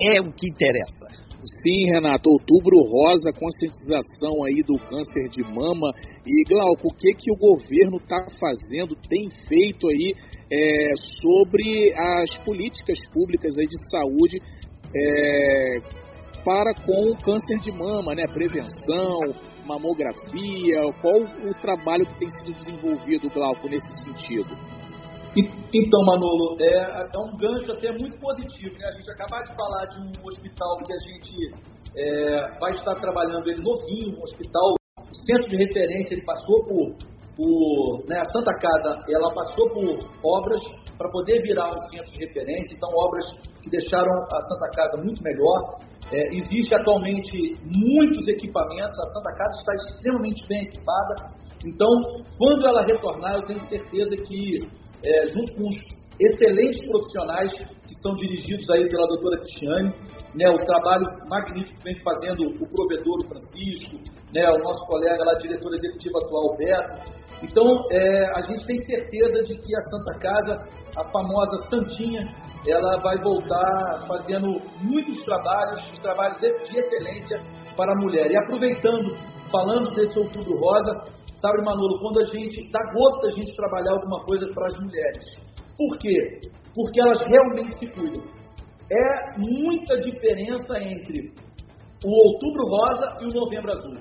é 0.00 0.20
o 0.20 0.32
que 0.32 0.48
interessa. 0.48 1.26
Sim, 1.62 1.86
Renato, 1.92 2.28
outubro 2.28 2.76
rosa, 2.82 3.30
conscientização 3.32 4.42
aí 4.44 4.62
do 4.66 4.74
câncer 4.78 5.28
de 5.30 5.42
mama. 5.44 5.92
E, 6.26 6.42
Glauco, 6.48 6.88
o 6.88 6.94
que, 6.94 7.12
que 7.14 7.30
o 7.30 7.36
governo 7.36 7.98
está 7.98 8.26
fazendo, 8.40 8.96
tem 9.08 9.30
feito 9.46 9.86
aí 9.86 10.14
é, 10.50 10.92
sobre 11.20 11.94
as 11.94 12.44
políticas 12.44 12.98
públicas 13.12 13.56
aí 13.58 13.66
de 13.66 13.90
saúde 13.90 14.38
é, 14.94 15.78
para 16.44 16.74
com 16.74 17.12
o 17.12 17.16
câncer 17.22 17.58
de 17.60 17.70
mama, 17.70 18.14
né? 18.14 18.24
Prevenção, 18.26 19.20
mamografia, 19.66 20.80
qual 21.02 21.20
o 21.20 21.54
trabalho 21.60 22.06
que 22.06 22.18
tem 22.18 22.30
sido 22.30 22.54
desenvolvido, 22.54 23.28
Glauco, 23.30 23.68
nesse 23.68 24.04
sentido? 24.04 24.56
Então, 25.36 26.00
Manolo, 26.06 26.56
é, 26.60 27.08
é 27.12 27.18
um 27.18 27.36
gancho 27.36 27.72
até 27.72 27.90
muito 27.92 28.18
positivo. 28.18 28.74
Né? 28.78 28.86
A 28.86 28.92
gente 28.92 29.10
acabou 29.10 29.44
de 29.44 29.54
falar 29.54 29.84
de 29.86 30.00
um 30.00 30.26
hospital 30.26 30.76
que 30.78 30.92
a 30.92 30.98
gente 30.98 31.66
é, 31.94 32.58
vai 32.58 32.72
estar 32.72 32.94
trabalhando 32.94 33.46
ele 33.48 33.62
novinho, 33.62 34.16
um 34.16 34.22
hospital, 34.22 34.74
centro 35.26 35.48
de 35.48 35.56
referência, 35.56 36.14
ele 36.14 36.24
passou 36.24 36.56
por, 36.64 36.96
por 37.36 38.04
né, 38.08 38.18
a 38.18 38.30
Santa 38.30 38.52
Casa, 38.54 39.04
ela 39.10 39.34
passou 39.34 39.68
por 39.70 40.08
obras 40.24 40.62
para 40.96 41.10
poder 41.10 41.42
virar 41.42 41.68
um 41.68 41.78
centro 41.90 42.10
de 42.12 42.24
referência, 42.24 42.74
então 42.74 42.88
obras 42.96 43.24
que 43.62 43.68
deixaram 43.68 44.12
a 44.32 44.40
Santa 44.40 44.70
Casa 44.74 45.02
muito 45.02 45.22
melhor. 45.22 45.78
É, 46.12 46.34
existe 46.34 46.72
atualmente 46.74 47.56
muitos 47.64 48.28
equipamentos, 48.28 48.98
a 48.98 49.06
Santa 49.06 49.32
Casa 49.34 49.58
está 49.58 49.74
extremamente 49.74 50.46
bem 50.48 50.62
equipada. 50.62 51.14
Então, 51.64 51.88
quando 52.38 52.66
ela 52.66 52.84
retornar, 52.84 53.34
eu 53.36 53.46
tenho 53.46 53.64
certeza 53.64 54.16
que, 54.24 54.58
é, 55.04 55.28
junto 55.28 55.52
com 55.54 55.66
os 55.66 55.76
excelentes 56.20 56.88
profissionais 56.88 57.52
que 57.52 58.00
são 58.00 58.14
dirigidos 58.14 58.70
aí 58.70 58.88
pela 58.88 59.06
doutora 59.08 59.38
Cristiane, 59.38 59.92
né, 60.36 60.48
o 60.50 60.58
trabalho 60.64 61.06
magnífico 61.28 61.76
que 61.78 61.84
vem 61.84 62.02
fazendo 62.02 62.44
o 62.44 62.68
provedor 62.68 63.26
Francisco, 63.26 63.96
né, 64.34 64.48
o 64.50 64.58
nosso 64.58 64.86
colega 64.86 65.24
lá, 65.24 65.34
diretor 65.34 65.72
executivo 65.74 66.18
atual, 66.18 66.56
Beto. 66.56 67.26
Então, 67.42 67.64
é, 67.90 68.24
a 68.34 68.42
gente 68.42 68.66
tem 68.66 68.82
certeza 68.82 69.42
de 69.44 69.56
que 69.56 69.76
a 69.76 69.80
Santa 69.80 70.18
Casa, 70.20 70.68
a 70.96 71.10
famosa 71.10 71.58
Santinha, 71.68 72.22
ela 72.66 72.96
vai 73.02 73.16
voltar 73.22 74.04
fazendo 74.06 74.58
muitos 74.82 75.22
trabalhos, 75.24 75.98
trabalhos 76.00 76.40
de 76.40 76.78
excelência 76.78 77.40
para 77.76 77.92
a 77.92 78.00
mulher. 78.00 78.30
E 78.30 78.36
aproveitando, 78.36 79.14
falando 79.50 79.94
desse 79.94 80.18
outubro 80.18 80.58
rosa, 80.58 80.92
sabe, 81.36 81.62
Manolo, 81.62 82.00
quando 82.00 82.20
a 82.20 82.24
gente 82.24 82.70
dá 82.72 82.80
gosto 82.92 83.22
da 83.22 83.32
gente 83.32 83.54
trabalhar 83.54 83.92
alguma 83.92 84.24
coisa 84.24 84.46
para 84.54 84.66
as 84.68 84.80
mulheres. 84.80 85.24
Por 85.76 85.98
quê? 85.98 86.40
Porque 86.74 87.00
elas 87.00 87.20
realmente 87.20 87.78
se 87.78 87.86
cuidam. 87.88 88.36
É 88.90 89.38
muita 89.38 90.00
diferença 90.00 90.78
entre 90.78 91.32
o 92.04 92.10
outubro 92.10 92.66
rosa 92.68 93.18
e 93.20 93.24
o 93.26 93.34
novembro 93.34 93.72
azul. 93.72 93.94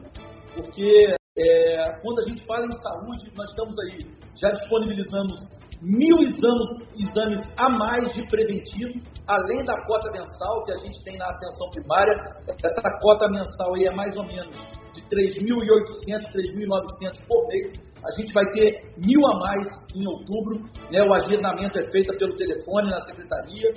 Porque 0.54 1.16
é, 1.38 2.00
quando 2.02 2.20
a 2.20 2.24
gente 2.30 2.46
fala 2.46 2.66
em 2.66 2.78
saúde, 2.78 3.32
nós 3.36 3.50
estamos 3.50 3.76
aí, 3.80 4.06
já 4.40 4.52
disponibilizamos 4.52 5.66
mil 5.82 6.18
exames, 6.22 6.70
exames 6.98 7.46
a 7.58 7.70
mais 7.70 8.14
de 8.14 8.26
preventivo, 8.28 8.94
além 9.28 9.64
da 9.66 9.76
cota 9.86 10.12
mensal 10.12 10.64
que 10.64 10.72
a 10.72 10.78
gente 10.78 11.04
tem 11.04 11.18
na 11.18 11.26
atenção 11.26 11.70
primária. 11.72 12.14
Essa 12.48 13.00
cota 13.02 13.28
mensal 13.30 13.76
aí 13.76 13.88
é 13.88 13.92
mais 13.94 14.16
ou 14.16 14.24
menos 14.24 14.56
de 14.94 15.02
3.800, 15.02 16.32
3.900 16.32 17.28
por 17.28 17.48
mês. 17.48 17.74
A 18.06 18.12
gente 18.20 18.32
vai 18.34 18.46
ter 18.52 18.94
mil 18.98 19.26
a 19.26 19.40
mais 19.40 19.68
em 19.96 20.08
outubro. 20.08 20.64
Né? 20.92 21.02
O 21.02 21.14
agendamento 21.14 21.80
é 21.80 21.90
feito 21.92 22.16
pelo 22.18 22.36
telefone 22.36 22.92
na 22.92 23.02
secretaria. 23.02 23.74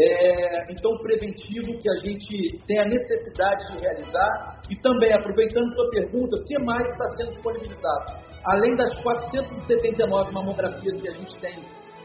É, 0.00 0.70
então, 0.70 0.96
preventivo 0.98 1.76
que 1.80 1.90
a 1.90 1.96
gente 1.96 2.58
tem 2.66 2.78
a 2.78 2.84
necessidade 2.84 3.72
de 3.72 3.80
realizar. 3.80 4.60
E 4.70 4.76
também, 4.80 5.12
aproveitando 5.12 5.74
sua 5.74 5.90
pergunta, 5.90 6.36
o 6.36 6.44
que 6.44 6.62
mais 6.62 6.84
está 6.84 7.06
sendo 7.16 7.28
disponibilizado? 7.28 8.28
além 8.44 8.74
das 8.76 8.96
479 9.02 10.32
mamografias 10.32 11.00
que 11.00 11.08
a 11.08 11.12
gente 11.12 11.40
tem 11.40 11.58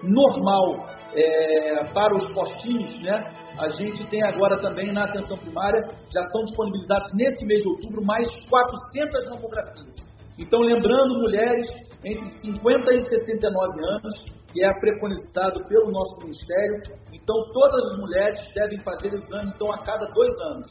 normal 0.03 0.85
é, 1.15 1.85
para 1.93 2.15
os 2.15 2.27
postinhos, 2.33 3.01
né? 3.01 3.23
A 3.57 3.69
gente 3.69 4.05
tem 4.09 4.21
agora 4.23 4.59
também 4.61 4.91
na 4.91 5.05
atenção 5.05 5.37
primária, 5.37 5.79
já 6.11 6.21
são 6.27 6.43
disponibilizados 6.43 7.09
nesse 7.13 7.45
mês 7.45 7.61
de 7.61 7.69
outubro 7.69 8.03
mais 8.03 8.27
400 8.49 9.29
mamografias. 9.29 9.95
Então, 10.37 10.59
lembrando, 10.59 11.19
mulheres 11.19 11.65
entre 12.03 12.27
50 12.41 12.93
e 12.95 13.09
79 13.09 13.85
anos, 13.85 14.25
que 14.51 14.65
é 14.65 14.79
preconizado 14.79 15.63
pelo 15.67 15.91
nosso 15.91 16.17
Ministério. 16.21 16.81
Então, 17.23 17.35
todas 17.53 17.91
as 17.91 17.99
mulheres 17.99 18.39
devem 18.53 18.79
fazer 18.83 19.13
exame 19.13 19.51
então, 19.55 19.71
a 19.71 19.77
cada 19.83 20.05
dois 20.07 20.33
anos. 20.51 20.67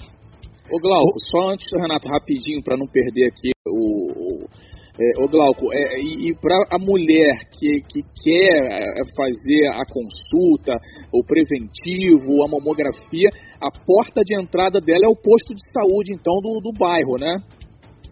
Ô 0.71 0.79
Glauco, 0.79 1.19
só 1.31 1.51
antes, 1.51 1.67
Renato, 1.73 2.09
rapidinho, 2.09 2.63
para 2.63 2.77
não 2.77 2.87
perder 2.87 3.29
aqui 3.29 3.51
o, 3.67 4.47
é, 5.01 5.23
ô 5.23 5.27
Glauco, 5.27 5.73
é, 5.73 5.99
e, 5.99 6.31
e 6.31 6.35
para 6.37 6.55
a 6.71 6.79
mulher 6.79 7.49
que, 7.51 7.81
que 7.89 8.03
quer 8.23 8.61
é, 8.61 9.03
fazer 9.17 9.67
a 9.69 9.85
consulta, 9.87 10.77
o 11.11 11.25
preventivo, 11.25 12.45
a 12.45 12.49
mamografia, 12.49 13.31
a 13.61 13.71
porta 13.87 14.21
de 14.23 14.39
entrada 14.39 14.81
dela 14.81 15.07
é 15.07 15.09
o 15.09 15.17
posto 15.17 15.55
de 15.55 15.73
saúde, 15.73 16.13
então, 16.13 16.35
do, 16.43 16.61
do 16.61 16.79
bairro, 16.79 17.17
né? 17.17 17.39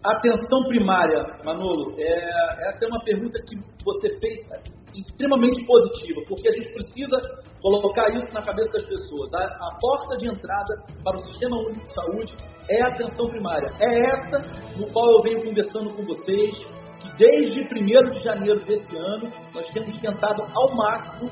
Atenção 0.03 0.63
primária, 0.67 1.37
Manolo, 1.45 1.93
é, 1.99 2.69
essa 2.69 2.85
é 2.85 2.87
uma 2.87 3.03
pergunta 3.03 3.39
que 3.47 3.55
você 3.85 4.09
fez 4.19 4.49
extremamente 4.95 5.65
positiva, 5.65 6.21
porque 6.27 6.47
a 6.47 6.51
gente 6.51 6.73
precisa 6.73 7.17
colocar 7.61 8.09
isso 8.17 8.33
na 8.33 8.41
cabeça 8.41 8.71
das 8.71 8.85
pessoas. 8.85 9.33
A, 9.33 9.43
a 9.43 9.77
porta 9.79 10.17
de 10.17 10.27
entrada 10.27 10.75
para 11.03 11.17
o 11.17 11.19
Sistema 11.19 11.57
Único 11.57 11.81
de 11.81 11.93
Saúde 11.93 12.35
é 12.69 12.83
a 12.83 12.87
atenção 12.87 13.27
primária. 13.29 13.69
É 13.79 13.99
essa 13.99 14.39
no 14.77 14.91
qual 14.91 15.11
eu 15.11 15.21
venho 15.21 15.43
conversando 15.43 15.89
com 15.93 16.03
vocês, 16.03 16.55
que 17.01 17.17
desde 17.17 17.61
1 17.61 18.11
de 18.11 18.23
janeiro 18.23 18.65
desse 18.65 18.95
ano 18.97 19.31
nós 19.53 19.67
temos 19.73 19.99
tentado 19.99 20.43
ao 20.53 20.75
máximo 20.75 21.31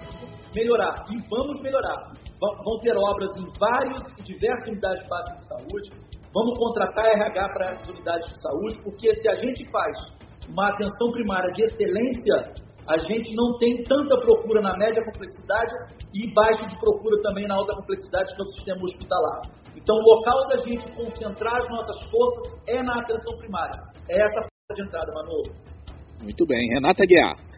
melhorar 0.54 1.06
e 1.12 1.20
vamos 1.30 1.62
melhorar. 1.62 2.14
Vão 2.40 2.80
ter 2.80 2.96
obras 2.96 3.36
em 3.36 3.48
várias 3.60 4.18
e 4.18 4.24
diversas 4.24 4.68
unidades 4.68 5.08
básicas 5.08 5.40
de 5.40 5.48
saúde. 5.48 5.90
Vamos 6.34 6.58
contratar 6.58 7.06
RH 7.06 7.50
para 7.54 7.72
essas 7.72 7.90
unidades 7.90 8.30
de 8.30 8.42
saúde, 8.42 8.82
porque 8.84 9.16
se 9.16 9.28
a 9.28 9.36
gente 9.36 9.70
faz 9.70 9.92
uma 10.48 10.70
atenção 10.70 11.12
primária 11.12 11.52
de 11.52 11.64
excelência, 11.64 12.54
a 12.90 12.98
gente 12.98 13.36
não 13.36 13.56
tem 13.60 13.84
tanta 13.84 14.18
procura 14.20 14.62
na 14.62 14.76
média 14.76 15.04
complexidade 15.06 15.72
e 16.12 16.34
baixa 16.34 16.66
de 16.66 16.76
procura 16.80 17.22
também 17.22 17.48
na 17.48 17.54
alta 17.54 17.76
complexidade, 17.76 18.34
que 18.36 18.42
é 18.42 18.44
o 18.44 18.48
sistema 18.48 18.82
hospitalar. 18.84 19.42
Então, 19.76 19.96
o 19.96 20.02
local 20.02 20.48
da 20.48 20.58
gente 20.66 20.92
concentrar 20.96 21.62
as 21.62 21.70
nossas 21.70 22.10
forças 22.10 22.60
é 22.68 22.82
na 22.82 23.00
atenção 23.00 23.38
primária. 23.38 23.80
É 24.10 24.26
essa 24.26 24.40
a 24.40 24.44
porta 24.44 24.74
de 24.74 24.82
entrada, 24.82 25.12
Manolo. 25.14 25.54
Muito 26.24 26.46
bem. 26.48 26.68
Renata 26.74 27.06
Guiar. 27.06 27.49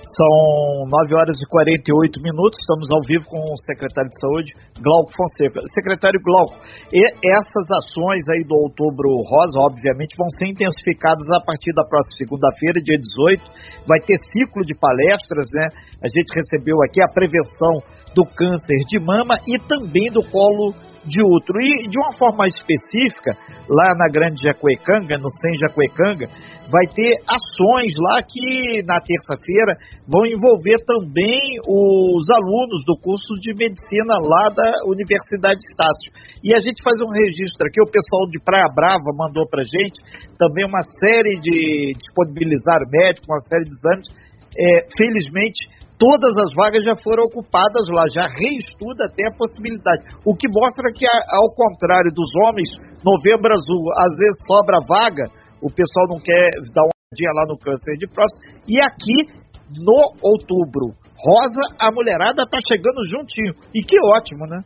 São 0.00 0.88
9 0.88 1.14
horas 1.14 1.36
e 1.36 1.46
48 1.46 2.22
minutos, 2.22 2.56
estamos 2.58 2.88
ao 2.90 3.04
vivo 3.04 3.28
com 3.28 3.36
o 3.36 3.56
secretário 3.68 4.08
de 4.08 4.18
Saúde, 4.18 4.56
Glauco 4.80 5.12
Fonseca. 5.12 5.60
Secretário 5.76 6.18
Glauco, 6.24 6.56
essas 6.88 7.66
ações 7.84 8.24
aí 8.32 8.42
do 8.48 8.56
Outubro 8.64 9.12
Rosa, 9.28 9.60
obviamente, 9.60 10.16
vão 10.16 10.28
ser 10.40 10.48
intensificadas 10.48 11.28
a 11.36 11.44
partir 11.44 11.72
da 11.76 11.84
próxima 11.84 12.16
segunda-feira, 12.16 12.80
dia 12.80 12.96
18. 12.96 13.44
Vai 13.86 14.00
ter 14.00 14.16
ciclo 14.32 14.64
de 14.64 14.72
palestras, 14.72 15.46
né? 15.52 15.68
A 16.00 16.08
gente 16.08 16.32
recebeu 16.32 16.80
aqui 16.80 17.02
a 17.04 17.12
prevenção 17.12 17.84
do 18.16 18.24
câncer 18.24 18.80
de 18.88 18.98
mama 18.98 19.36
e 19.46 19.60
também 19.68 20.10
do 20.10 20.24
colo 20.32 20.72
de 21.04 21.20
outro. 21.24 21.56
E 21.60 21.88
de 21.88 21.98
uma 21.98 22.12
forma 22.16 22.48
específica, 22.48 23.36
lá 23.68 23.94
na 23.96 24.08
Grande 24.12 24.40
Jacuecanga, 24.44 25.16
no 25.16 25.30
Sem 25.30 25.56
Jacuecanga, 25.56 26.28
vai 26.70 26.86
ter 26.94 27.18
ações 27.26 27.92
lá 27.98 28.22
que 28.22 28.82
na 28.86 29.02
terça-feira 29.02 29.74
vão 30.06 30.24
envolver 30.24 30.78
também 30.86 31.58
os 31.66 32.24
alunos 32.30 32.86
do 32.86 32.94
curso 33.02 33.34
de 33.42 33.52
medicina 33.54 34.14
lá 34.22 34.48
da 34.48 34.86
Universidade 34.86 35.58
Estácio. 35.58 36.14
E 36.44 36.54
a 36.54 36.60
gente 36.60 36.82
faz 36.82 36.96
um 37.02 37.10
registro 37.10 37.66
aqui, 37.66 37.82
o 37.82 37.90
pessoal 37.90 38.24
de 38.30 38.38
Praia 38.38 38.70
Brava 38.72 39.10
mandou 39.18 39.46
pra 39.50 39.64
gente 39.64 39.98
também 40.38 40.64
uma 40.64 40.82
série 41.02 41.38
de 41.40 41.92
disponibilizar 41.98 42.80
médico, 42.88 43.26
uma 43.28 43.40
série 43.40 43.64
de 43.64 43.74
exames. 43.74 44.08
É, 44.50 44.86
felizmente, 44.96 45.62
todas 46.00 46.32
as 46.32 46.50
vagas 46.56 46.82
já 46.82 46.96
foram 46.96 47.28
ocupadas 47.28 47.84
lá, 47.92 48.08
já 48.08 48.24
reestuda 48.24 49.04
até 49.04 49.28
a 49.28 49.36
possibilidade. 49.36 50.16
O 50.24 50.34
que 50.34 50.48
mostra 50.48 50.88
que, 50.96 51.04
ao 51.04 51.52
contrário 51.52 52.10
dos 52.10 52.32
homens, 52.40 52.72
novembro 53.04 53.52
azul, 53.52 53.84
às 54.00 54.16
vezes 54.16 54.40
sobra 54.48 54.80
vaga, 54.88 55.28
o 55.60 55.68
pessoal 55.68 56.08
não 56.08 56.16
quer 56.16 56.56
dar 56.72 56.88
uma 56.88 57.12
dia 57.12 57.28
lá 57.36 57.44
no 57.46 57.58
câncer 57.58 58.00
de 58.00 58.08
próstata, 58.08 58.64
e 58.66 58.80
aqui, 58.80 59.28
no 59.76 60.00
outubro 60.24 60.96
rosa, 61.20 61.76
a 61.78 61.92
mulherada 61.92 62.42
está 62.42 62.58
chegando 62.66 63.04
juntinho. 63.04 63.52
E 63.74 63.84
que 63.84 63.96
ótimo, 64.00 64.46
né? 64.46 64.64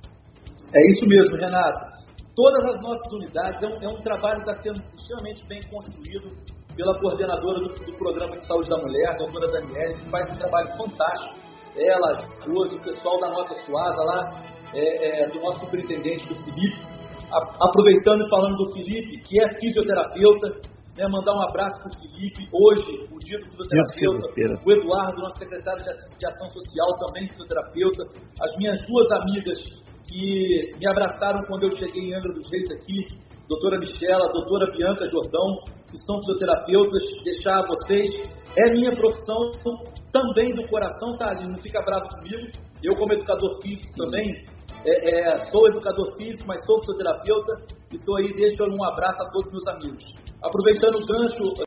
É 0.72 0.80
isso 0.92 1.04
mesmo, 1.06 1.36
Renato. 1.36 1.93
Todas 2.34 2.74
as 2.74 2.82
nossas 2.82 3.12
unidades, 3.12 3.62
é 3.62 3.66
um, 3.66 3.82
é 3.82 3.88
um 3.88 4.02
trabalho 4.02 4.42
que 4.42 4.50
está 4.50 4.62
sendo 4.62 4.82
extremamente 4.94 5.46
bem 5.46 5.60
construído 5.70 6.34
pela 6.74 6.98
coordenadora 6.98 7.60
do, 7.60 7.68
do, 7.68 7.96
Programa 7.96 8.36
de 8.36 8.44
Saúde 8.46 8.68
da 8.68 8.76
Mulher, 8.76 9.10
a 9.10 9.16
doutora 9.18 9.52
Daniele, 9.52 9.94
que 9.94 10.10
faz 10.10 10.28
um 10.30 10.36
trabalho 10.36 10.68
fantástico. 10.76 11.38
Ela, 11.76 12.26
o 12.46 12.82
pessoal 12.82 13.20
da 13.20 13.30
nossa 13.30 13.54
suada 13.64 14.02
lá, 14.02 14.42
é, 14.74 15.22
é, 15.22 15.28
do 15.28 15.40
nosso 15.40 15.60
superintendente, 15.60 16.26
do 16.26 16.34
Felipe. 16.42 16.82
A, 17.30 17.38
aproveitando 17.68 18.26
e 18.26 18.30
falando 18.30 18.56
do 18.56 18.72
Felipe, 18.72 19.22
que 19.22 19.40
é 19.40 19.48
fisioterapeuta, 19.60 20.74
né, 20.98 21.06
mandar 21.08 21.34
um 21.34 21.42
abraço 21.48 21.78
para 21.78 21.90
o 21.90 22.00
Felipe, 22.00 22.48
hoje, 22.52 23.06
o 23.14 23.18
dia 23.20 23.38
do 23.38 23.44
fisioterapeuta, 23.44 24.62
o 24.66 24.72
Eduardo, 24.72 25.22
nosso 25.22 25.38
secretário 25.38 25.84
de 25.84 26.26
Ação 26.26 26.48
Social, 26.48 26.98
também 27.06 27.28
fisioterapeuta, 27.28 28.02
as 28.42 28.56
minhas 28.56 28.80
duas 28.86 29.10
amigas 29.12 29.84
que 30.14 30.78
me 30.78 30.86
abraçaram 30.86 31.42
quando 31.48 31.64
eu 31.64 31.76
cheguei 31.76 32.04
em 32.04 32.14
Angra 32.14 32.32
dos 32.32 32.48
Reis 32.48 32.70
aqui, 32.70 33.18
doutora 33.48 33.80
Michela, 33.80 34.32
doutora 34.32 34.70
Bianca 34.70 35.10
Jordão, 35.10 35.58
que 35.90 35.98
são 36.06 36.16
fisioterapeutas, 36.20 37.02
deixar 37.24 37.58
a 37.58 37.66
vocês, 37.66 38.30
é 38.56 38.72
minha 38.72 38.94
profissão 38.94 39.50
também 40.12 40.54
do 40.54 40.68
coração, 40.68 41.16
tá? 41.18 41.34
Não 41.34 41.58
fica 41.58 41.82
bravo 41.82 42.06
comigo, 42.10 42.46
eu 42.80 42.94
como 42.94 43.12
educador 43.12 43.60
físico 43.60 43.92
também, 43.96 44.44
é, 44.86 45.10
é, 45.10 45.38
sou 45.50 45.66
educador 45.66 46.14
físico, 46.16 46.44
mas 46.46 46.64
sou 46.64 46.78
fisioterapeuta, 46.80 47.52
e 47.92 47.96
estou 47.96 48.16
aí, 48.16 48.32
deixo 48.34 48.62
um 48.62 48.84
abraço 48.84 49.20
a 49.20 49.30
todos 49.30 49.50
meus 49.50 49.66
amigos. 49.66 50.04
Aproveitando 50.44 50.94
o 50.94 51.06
gancho, 51.06 51.64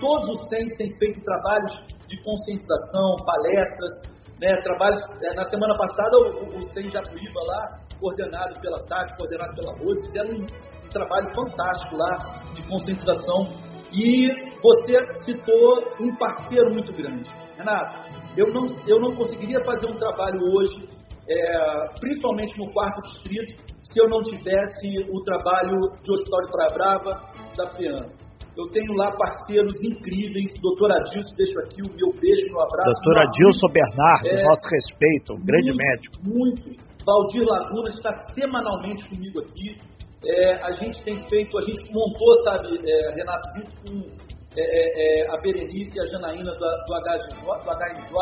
todos 0.00 0.36
os 0.36 0.48
CENS 0.48 0.76
têm 0.78 0.90
feito 0.98 1.20
trabalhos 1.24 1.72
de 2.08 2.16
conscientização, 2.24 3.16
palestras, 3.26 4.21
né, 4.42 4.60
trabalhos. 4.62 5.02
É, 5.22 5.34
na 5.34 5.44
semana 5.44 5.74
passada, 5.76 6.18
o, 6.18 6.58
o 6.58 6.68
CEN 6.74 6.90
Jacuíba 6.90 7.40
lá, 7.46 7.78
coordenado 8.00 8.60
pela 8.60 8.84
Tati, 8.86 9.16
coordenado 9.16 9.54
pela 9.54 9.72
Rose, 9.78 10.04
fizeram 10.06 10.34
um, 10.34 10.42
um 10.42 10.88
trabalho 10.90 11.32
fantástico 11.32 11.96
lá 11.96 12.42
de 12.52 12.66
conscientização. 12.66 13.44
E 13.92 14.28
você 14.60 15.22
citou 15.22 15.84
um 16.00 16.16
parceiro 16.16 16.72
muito 16.72 16.92
grande. 16.92 17.30
Renato, 17.56 18.10
eu 18.36 18.48
não, 18.52 18.68
eu 18.86 18.98
não 18.98 19.14
conseguiria 19.14 19.62
fazer 19.64 19.86
um 19.86 19.96
trabalho 19.96 20.40
hoje, 20.40 20.88
é, 21.28 21.88
principalmente 22.00 22.58
no 22.58 22.72
quarto 22.72 23.00
distrito, 23.12 23.62
se 23.84 24.00
eu 24.00 24.08
não 24.08 24.22
tivesse 24.22 25.06
o 25.08 25.22
trabalho 25.22 25.78
de 26.02 26.10
Hospital 26.10 26.40
de 26.40 26.50
Praia 26.50 26.70
Brava, 26.72 27.32
da 27.56 27.70
FEAM. 27.76 28.21
Eu 28.56 28.68
tenho 28.70 28.92
lá 28.92 29.10
parceiros 29.16 29.72
incríveis, 29.82 30.52
doutor 30.60 30.92
Adilson, 30.92 31.34
deixo 31.36 31.58
aqui 31.60 31.80
o 31.80 31.88
meu 31.96 32.12
beijo 32.20 32.52
no 32.52 32.60
abraço. 32.60 32.92
Doutor 33.02 33.22
Adilson 33.22 33.68
Bernardo, 33.72 34.28
é, 34.28 34.42
nosso 34.44 34.68
respeito, 34.68 35.32
um 35.32 35.44
grande 35.44 35.72
muito, 35.72 35.84
médico. 35.84 36.14
Muito. 36.22 36.92
Valdir 37.04 37.42
Laguna 37.44 37.88
está 37.90 38.12
semanalmente 38.34 39.08
comigo 39.08 39.40
aqui. 39.40 39.76
É, 40.24 40.54
a 40.62 40.72
gente 40.72 41.02
tem 41.02 41.26
feito, 41.28 41.56
a 41.58 41.62
gente 41.62 41.92
montou, 41.92 42.42
sabe, 42.44 42.78
é, 42.84 43.14
Renato, 43.14 43.48
junto 43.56 43.70
com 43.82 44.32
é, 44.54 44.60
é, 44.60 45.22
é 45.22 45.30
a 45.30 45.40
Berenice 45.40 45.90
e 45.94 46.00
a 46.00 46.06
Janaína 46.06 46.52
do, 46.52 46.58
do, 46.58 46.94
HJ, 46.94 47.40
do 47.40 47.70
HMJ, 47.70 48.12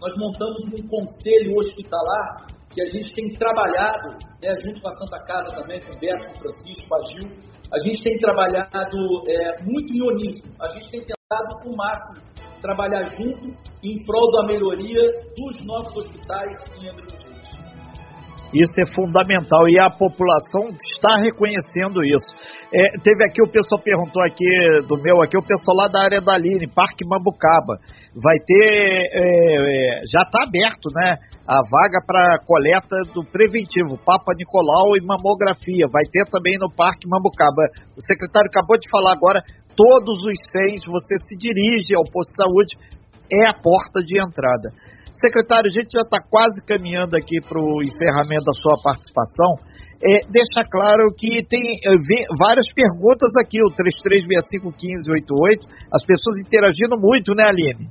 nós 0.00 0.12
montamos 0.16 0.64
um 0.64 0.88
conselho 0.88 1.56
hospitalar 1.58 2.46
que 2.74 2.82
a 2.82 2.86
gente 2.86 3.14
tem 3.14 3.32
trabalhado, 3.34 4.16
né, 4.42 4.54
junto 4.64 4.80
com 4.80 4.88
a 4.88 4.92
Santa 4.96 5.18
Casa 5.26 5.54
também, 5.54 5.80
com 5.82 5.92
o 5.92 5.98
Beto, 6.00 6.26
com 6.26 6.32
o 6.32 6.38
Francisco, 6.38 6.88
com 6.88 6.94
a 6.96 7.12
Gil, 7.12 7.28
a 7.74 7.78
gente 7.80 8.02
tem 8.04 8.16
trabalhado 8.18 8.96
é, 9.26 9.62
muito 9.62 9.92
uníssono, 9.92 10.54
a 10.60 10.68
gente 10.68 10.90
tem 10.92 11.00
tentado 11.00 11.68
o 11.68 11.76
máximo 11.76 12.22
trabalhar 12.62 13.10
junto 13.10 13.52
em 13.82 14.04
prol 14.06 14.30
da 14.30 14.46
melhoria 14.46 15.02
dos 15.36 15.66
nossos 15.66 15.96
hospitais 15.96 16.52
em 16.80 16.88
Angra. 16.88 17.04
Isso 18.54 18.72
é 18.78 18.86
fundamental 18.94 19.68
e 19.68 19.80
a 19.80 19.90
população 19.90 20.68
está 20.68 21.16
reconhecendo 21.20 22.04
isso. 22.04 22.32
É, 22.74 22.98
teve 22.98 23.22
aqui 23.22 23.40
o 23.40 23.46
pessoal 23.46 23.80
perguntou 23.80 24.20
aqui 24.24 24.42
do 24.88 25.00
meu 25.00 25.22
aqui 25.22 25.38
o 25.38 25.46
pessoal 25.46 25.76
lá 25.76 25.86
da 25.86 26.02
área 26.02 26.20
da 26.20 26.36
Line, 26.36 26.66
Parque 26.66 27.06
Mambucaba, 27.06 27.78
vai 28.18 28.34
ter 28.44 29.14
é, 29.14 29.22
é, 29.22 30.02
já 30.10 30.26
está 30.26 30.42
aberto, 30.42 30.90
né? 30.90 31.14
a 31.46 31.60
vaga 31.60 32.00
para 32.06 32.40
coleta 32.44 32.96
do 33.12 33.20
preventivo, 33.20 34.00
Papa 34.00 34.32
Nicolau 34.34 34.96
e 34.96 35.04
mamografia. 35.04 35.84
Vai 35.92 36.02
ter 36.10 36.24
também 36.32 36.56
no 36.58 36.72
Parque 36.72 37.06
Mambucaba. 37.06 37.68
O 37.96 38.00
secretário 38.00 38.48
acabou 38.48 38.78
de 38.80 38.88
falar 38.88 39.12
agora, 39.12 39.44
todos 39.76 40.24
os 40.24 40.38
seis, 40.50 40.80
você 40.88 41.20
se 41.20 41.36
dirige 41.36 41.94
ao 41.94 42.04
posto 42.08 42.32
de 42.32 42.40
saúde, 42.40 42.72
é 43.30 43.50
a 43.50 43.60
porta 43.60 44.00
de 44.00 44.16
entrada. 44.16 44.72
Secretário, 45.12 45.68
a 45.68 45.74
gente 45.76 45.92
já 45.92 46.00
está 46.00 46.18
quase 46.18 46.64
caminhando 46.66 47.14
aqui 47.14 47.38
para 47.44 47.60
o 47.60 47.82
encerramento 47.84 48.44
da 48.48 48.56
sua 48.56 48.80
participação. 48.82 49.60
É, 50.04 50.20
deixa 50.28 50.60
claro 50.68 51.08
que 51.16 51.40
tem 51.48 51.64
é, 51.80 51.96
várias 52.36 52.68
perguntas 52.76 53.32
aqui, 53.40 53.56
o 53.64 53.72
33651588, 53.72 55.64
as 55.90 56.04
pessoas 56.04 56.36
interagindo 56.44 57.00
muito, 57.00 57.32
né, 57.32 57.44
Aline? 57.48 57.88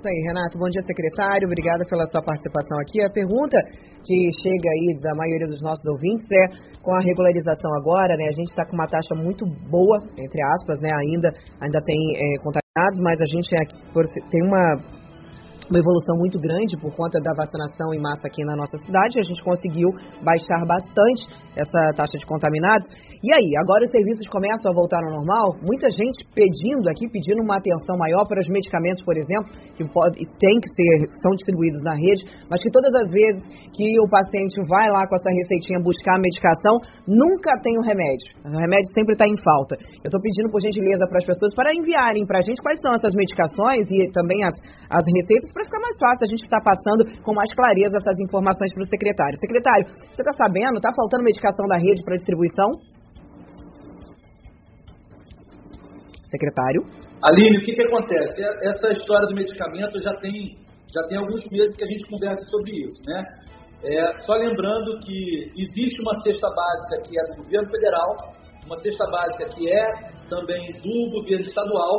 Isso 0.00 0.06
aí, 0.06 0.22
Renato. 0.30 0.56
Bom 0.56 0.70
dia, 0.70 0.80
secretário. 0.86 1.50
Obrigada 1.50 1.84
pela 1.84 2.06
sua 2.06 2.22
participação 2.22 2.78
aqui. 2.78 3.02
A 3.02 3.10
pergunta 3.10 3.58
que 4.06 4.16
chega 4.40 4.70
aí 4.70 4.96
da 5.02 5.12
maioria 5.18 5.50
dos 5.50 5.60
nossos 5.60 5.84
ouvintes 5.90 6.24
é 6.30 6.46
com 6.80 6.94
a 6.94 7.02
regularização 7.02 7.74
agora, 7.74 8.16
né? 8.16 8.30
A 8.30 8.32
gente 8.32 8.48
está 8.48 8.64
com 8.64 8.78
uma 8.78 8.86
taxa 8.86 9.12
muito 9.18 9.44
boa, 9.68 9.98
entre 10.16 10.40
aspas, 10.56 10.78
né? 10.80 10.88
Ainda, 10.94 11.28
ainda 11.60 11.82
tem 11.84 11.98
é, 12.16 12.38
contaminados, 12.38 12.98
mas 13.02 13.20
a 13.20 13.26
gente 13.26 13.50
é, 13.50 13.66
tem 14.30 14.42
uma 14.46 14.78
uma 15.70 15.78
evolução 15.78 16.18
muito 16.18 16.38
grande 16.38 16.74
por 16.76 16.90
conta 16.94 17.22
da 17.22 17.30
vacinação 17.32 17.94
em 17.94 18.02
massa 18.02 18.26
aqui 18.26 18.42
na 18.42 18.58
nossa 18.58 18.76
cidade. 18.82 19.18
A 19.18 19.22
gente 19.22 19.42
conseguiu 19.42 19.88
baixar 20.20 20.66
bastante 20.66 21.22
essa 21.54 21.94
taxa 21.94 22.18
de 22.18 22.26
contaminados. 22.26 22.86
E 23.22 23.30
aí, 23.30 23.54
agora 23.62 23.86
os 23.86 23.90
serviços 23.90 24.26
começam 24.26 24.70
a 24.70 24.74
voltar 24.74 24.98
ao 24.98 25.22
normal? 25.22 25.54
Muita 25.62 25.86
gente 25.90 26.26
pedindo 26.34 26.90
aqui, 26.90 27.06
pedindo 27.08 27.42
uma 27.42 27.56
atenção 27.56 27.96
maior 27.98 28.26
para 28.26 28.42
os 28.42 28.48
medicamentos, 28.48 29.02
por 29.06 29.14
exemplo, 29.16 29.50
que 29.78 29.86
pode, 29.86 30.18
tem 30.18 30.56
que 30.58 30.68
ser, 30.74 31.06
são 31.22 31.30
distribuídos 31.38 31.80
na 31.86 31.94
rede, 31.94 32.26
mas 32.50 32.58
que 32.62 32.70
todas 32.70 32.90
as 32.94 33.06
vezes 33.12 33.42
que 33.74 33.94
o 34.00 34.08
paciente 34.10 34.58
vai 34.66 34.90
lá 34.90 35.06
com 35.06 35.14
essa 35.14 35.30
receitinha 35.30 35.78
buscar 35.78 36.18
a 36.18 36.22
medicação, 36.22 36.74
nunca 37.06 37.54
tem 37.62 37.78
o 37.78 37.82
remédio. 37.86 38.34
O 38.42 38.58
remédio 38.58 38.90
sempre 38.90 39.14
está 39.14 39.26
em 39.26 39.38
falta. 39.38 39.78
Eu 40.02 40.10
estou 40.10 40.20
pedindo, 40.20 40.50
por 40.50 40.60
gentileza, 40.60 41.06
para 41.06 41.18
as 41.18 41.26
pessoas 41.26 41.54
para 41.54 41.70
enviarem 41.74 42.26
para 42.26 42.38
a 42.38 42.42
gente 42.42 42.58
quais 42.58 42.80
são 42.80 42.92
essas 42.94 43.14
medicações 43.14 43.86
e 43.90 44.10
também 44.10 44.42
as, 44.42 44.54
as 44.90 45.04
receitas 45.06 45.59
para 45.60 45.68
ficar 45.68 45.80
mais 45.80 45.96
fácil 46.00 46.24
a 46.24 46.30
gente 46.32 46.44
estar 46.44 46.60
tá 46.60 46.72
passando 46.72 47.02
com 47.20 47.32
mais 47.36 47.52
clareza 47.52 47.96
essas 47.96 48.16
informações 48.20 48.72
para 48.72 48.80
o 48.82 48.88
secretário. 48.88 49.36
Secretário, 49.36 49.84
você 50.08 50.22
está 50.24 50.32
sabendo, 50.32 50.76
está 50.80 50.90
faltando 50.96 51.24
medicação 51.24 51.66
da 51.68 51.76
rede 51.76 52.00
para 52.04 52.16
distribuição? 52.16 52.68
Secretário? 56.32 56.80
Aline, 57.20 57.58
o 57.58 57.60
que, 57.60 57.72
que 57.76 57.82
acontece? 57.82 58.40
Essa 58.64 58.88
história 58.96 59.26
do 59.28 59.34
medicamento 59.34 60.00
já 60.00 60.14
tem, 60.20 60.56
já 60.94 61.02
tem 61.08 61.18
alguns 61.18 61.44
meses 61.52 61.76
que 61.76 61.84
a 61.84 61.90
gente 61.90 62.08
conversa 62.08 62.44
sobre 62.48 62.70
isso, 62.72 63.02
né? 63.04 63.20
É, 63.84 64.18
só 64.24 64.34
lembrando 64.34 64.98
que 65.04 65.48
existe 65.56 66.00
uma 66.00 66.14
cesta 66.20 66.48
básica 66.48 67.08
que 67.08 67.18
é 67.18 67.22
do 67.32 67.42
governo 67.42 67.70
federal, 67.70 68.08
uma 68.64 68.78
cesta 68.80 69.04
básica 69.10 69.48
que 69.56 69.70
é 69.70 69.84
também 70.28 70.72
do 70.72 71.10
governo 71.10 71.44
estadual, 71.44 71.98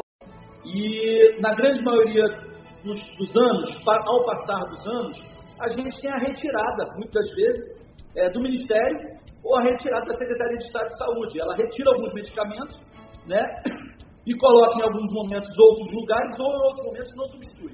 e 0.63 1.41
na 1.41 1.53
grande 1.55 1.83
maioria 1.83 2.50
dos, 2.83 2.99
dos 3.17 3.35
anos, 3.35 3.69
ao 3.87 4.25
passar 4.25 4.61
dos 4.61 4.87
anos, 4.87 5.31
a 5.61 5.69
gente 5.69 6.01
tem 6.01 6.11
a 6.11 6.17
retirada, 6.17 6.85
muitas 6.95 7.25
vezes, 7.35 7.81
é, 8.15 8.29
do 8.29 8.41
Ministério 8.41 8.97
ou 9.43 9.57
a 9.57 9.63
retirada 9.63 10.05
da 10.05 10.13
Secretaria 10.13 10.57
de 10.57 10.65
Estado 10.65 10.87
de 10.87 10.97
Saúde. 10.97 11.39
Ela 11.39 11.55
retira 11.55 11.91
alguns 11.91 12.13
medicamentos, 12.13 12.79
né? 13.27 13.43
E 14.23 14.37
coloca 14.37 14.77
em 14.77 14.83
alguns 14.83 15.11
momentos 15.13 15.49
outros 15.57 15.91
lugares 15.95 16.39
ou 16.39 16.45
em 16.45 16.61
outros 16.67 16.85
momentos 16.85 17.11
não 17.17 17.25
substitui. 17.29 17.71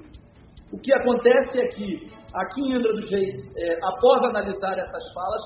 O 0.72 0.78
que 0.78 0.94
acontece 0.94 1.60
é 1.60 1.68
que 1.68 2.10
aqui 2.34 2.62
em 2.62 2.74
Angra 2.74 2.94
dos 2.94 3.10
Reis, 3.10 3.34
é, 3.58 3.76
após 3.82 4.22
analisar 4.24 4.78
essas 4.78 5.12
falas, 5.12 5.42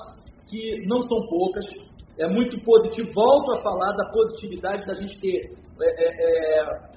que 0.49 0.87
não 0.87 1.01
são 1.03 1.19
poucas, 1.27 1.65
é 2.19 2.27
muito 2.29 2.57
positivo, 2.63 3.09
volto 3.13 3.51
a 3.51 3.61
falar 3.61 3.91
da 3.97 4.11
positividade 4.13 4.85
da 4.85 4.95
gente 4.95 5.19
ter 5.19 5.41
é, 5.81 6.05
é, 6.05 6.61
é 6.61 6.92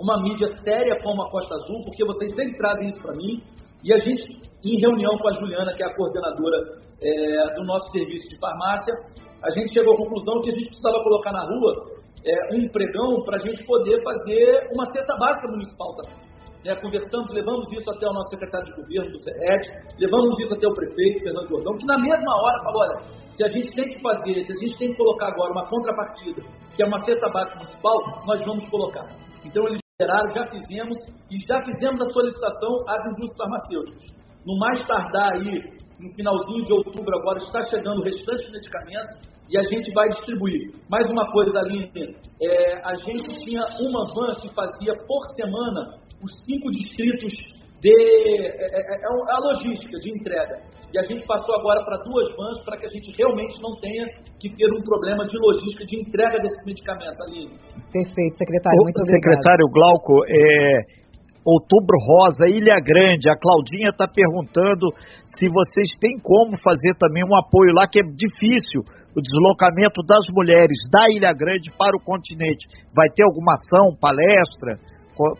uma 0.00 0.22
mídia 0.22 0.48
séria 0.64 0.98
como 1.02 1.22
a 1.22 1.30
Costa 1.30 1.54
Azul, 1.54 1.82
porque 1.84 2.04
vocês 2.04 2.34
sempre 2.34 2.56
trazem 2.56 2.88
isso 2.88 3.02
para 3.02 3.14
mim, 3.14 3.40
e 3.84 3.92
a 3.92 3.98
gente, 3.98 4.42
em 4.64 4.80
reunião 4.80 5.16
com 5.18 5.28
a 5.28 5.34
Juliana, 5.34 5.74
que 5.74 5.82
é 5.82 5.86
a 5.86 5.94
coordenadora 5.94 6.56
é, 7.02 7.54
do 7.54 7.64
nosso 7.64 7.90
serviço 7.92 8.28
de 8.28 8.38
farmácia, 8.38 8.94
a 9.42 9.50
gente 9.50 9.72
chegou 9.72 9.94
à 9.94 9.96
conclusão 9.96 10.40
que 10.40 10.50
a 10.50 10.54
gente 10.54 10.68
precisava 10.68 11.02
colocar 11.02 11.32
na 11.32 11.44
rua 11.44 12.00
é, 12.24 12.54
um 12.54 12.68
pregão 12.68 13.22
para 13.24 13.36
a 13.36 13.40
gente 13.40 13.64
poder 13.64 14.02
fazer 14.02 14.68
uma 14.72 14.84
cesta 14.92 15.16
básica 15.16 15.48
municipal 15.48 15.96
também. 15.96 16.16
né, 16.64 16.76
conversamos, 16.76 17.30
levamos 17.32 17.72
isso 17.72 17.90
até 17.90 18.06
o 18.06 18.12
nosso 18.12 18.28
secretário 18.28 18.66
de 18.66 18.82
governo 18.82 19.12
do 19.12 19.20
CED, 19.20 19.64
levamos 19.98 20.38
isso 20.40 20.54
até 20.54 20.66
o 20.66 20.74
prefeito, 20.74 21.24
Fernando 21.24 21.48
Gordão, 21.48 21.76
que 21.78 21.86
na 21.86 21.96
mesma 21.96 22.36
hora 22.36 22.62
falou, 22.64 22.82
olha, 22.82 23.00
se 23.32 23.44
a 23.44 23.48
gente 23.48 23.74
tem 23.74 23.84
que 23.84 24.02
fazer, 24.02 24.44
se 24.44 24.52
a 24.52 24.56
gente 24.56 24.78
tem 24.78 24.90
que 24.90 24.96
colocar 24.96 25.28
agora 25.28 25.52
uma 25.52 25.66
contrapartida, 25.68 26.42
que 26.76 26.82
é 26.82 26.86
uma 26.86 27.02
cesta 27.02 27.30
básica 27.32 27.56
municipal, 27.56 27.96
nós 28.26 28.44
vamos 28.44 28.70
colocar. 28.70 29.08
Então 29.42 29.66
eles 29.68 29.80
já 30.06 30.46
fizemos, 30.50 30.96
e 31.30 31.36
já 31.46 31.62
fizemos 31.64 32.00
a 32.00 32.06
solicitação 32.06 32.70
às 32.88 33.06
indústrias 33.06 33.36
farmacêuticas. 33.36 34.20
No 34.46 34.58
mais 34.58 34.86
tardar 34.86 35.32
aí, 35.34 35.60
no 35.98 36.14
finalzinho 36.14 36.64
de 36.64 36.72
outubro 36.72 37.18
agora, 37.18 37.38
está 37.38 37.62
chegando 37.64 38.00
o 38.00 38.04
restante 38.04 38.46
de 38.46 38.52
medicamentos, 38.52 39.30
e 39.50 39.58
a 39.58 39.62
gente 39.62 39.92
vai 39.92 40.08
distribuir. 40.10 40.72
Mais 40.88 41.10
uma 41.10 41.30
coisa, 41.32 41.58
Aline, 41.60 42.16
é, 42.40 42.80
a 42.86 42.94
gente 42.94 43.34
tinha 43.44 43.62
uma 43.80 44.06
van 44.14 44.32
que 44.40 44.54
fazia 44.54 44.94
por 45.06 45.26
semana 45.34 45.98
os 46.22 46.32
cinco 46.44 46.70
distritos 46.70 47.32
de. 47.80 47.90
É, 47.90 48.46
é, 48.46 48.80
é, 48.80 49.00
é 49.00 49.06
a 49.06 49.38
logística 49.40 49.98
de 49.98 50.10
entrega. 50.10 50.62
E 50.92 50.98
a 50.98 51.06
gente 51.06 51.22
passou 51.26 51.54
agora 51.54 51.84
para 51.84 52.02
duas 52.02 52.34
vans 52.34 52.58
para 52.64 52.76
que 52.76 52.86
a 52.86 52.90
gente 52.90 53.14
realmente 53.16 53.54
não 53.62 53.78
tenha 53.78 54.06
que 54.42 54.50
ter 54.50 54.66
um 54.74 54.82
problema 54.82 55.24
de 55.26 55.38
logística 55.38 55.84
de 55.86 56.02
entrega 56.02 56.36
desses 56.42 56.66
medicamentos, 56.66 57.20
Aline. 57.22 57.54
Perfeito, 57.94 58.34
secretário. 58.38 58.78
Muito 58.82 58.98
obrigado. 58.98 59.22
Secretário 59.22 59.66
Glauco, 59.70 60.14
é, 60.26 61.00
Outubro 61.46 61.94
Rosa, 61.94 62.50
Ilha 62.50 62.76
Grande. 62.82 63.30
A 63.30 63.38
Claudinha 63.38 63.94
está 63.94 64.06
perguntando 64.06 64.90
se 65.38 65.46
vocês 65.46 65.94
têm 66.02 66.18
como 66.18 66.58
fazer 66.58 66.98
também 66.98 67.22
um 67.24 67.38
apoio 67.38 67.70
lá, 67.74 67.86
que 67.86 68.00
é 68.00 68.04
difícil 68.04 68.82
o 69.14 69.22
deslocamento 69.22 70.02
das 70.06 70.26
mulheres 70.34 70.78
da 70.90 71.06
Ilha 71.10 71.32
Grande 71.32 71.70
para 71.78 71.96
o 71.96 72.02
continente. 72.02 72.66
Vai 72.94 73.08
ter 73.14 73.24
alguma 73.24 73.54
ação, 73.54 73.94
palestra 73.94 74.78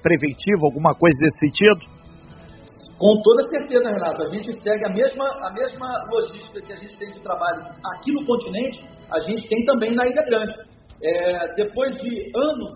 preventiva, 0.03 0.63
alguma 0.67 0.95
coisa 0.95 1.17
desse 1.19 1.39
sentido? 1.43 2.00
Com 3.01 3.23
toda 3.23 3.49
certeza, 3.49 3.89
Renato. 3.89 4.23
A 4.23 4.27
gente 4.27 4.53
segue 4.63 4.87
a 4.87 4.91
mesma, 4.91 5.25
a 5.25 5.53
mesma 5.53 5.89
logística 6.11 6.61
que 6.61 6.73
a 6.73 6.77
gente 6.77 6.99
tem 6.99 7.11
de 7.11 7.21
trabalho 7.23 7.63
aqui 7.95 8.13
no 8.13 8.27
continente, 8.27 8.85
a 9.11 9.21
gente 9.21 9.49
tem 9.49 9.65
também 9.65 9.95
na 9.95 10.07
Ilha 10.07 10.23
Grande. 10.27 10.53
É, 11.03 11.55
depois 11.55 11.97
de 11.97 12.31
anos 12.37 12.73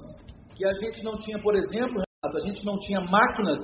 que 0.56 0.64
a 0.64 0.72
gente 0.72 1.04
não 1.04 1.12
tinha, 1.18 1.38
por 1.40 1.54
exemplo, 1.54 2.02
Renato, 2.02 2.38
a 2.38 2.40
gente 2.40 2.64
não 2.64 2.78
tinha 2.78 3.00
máquinas 3.02 3.60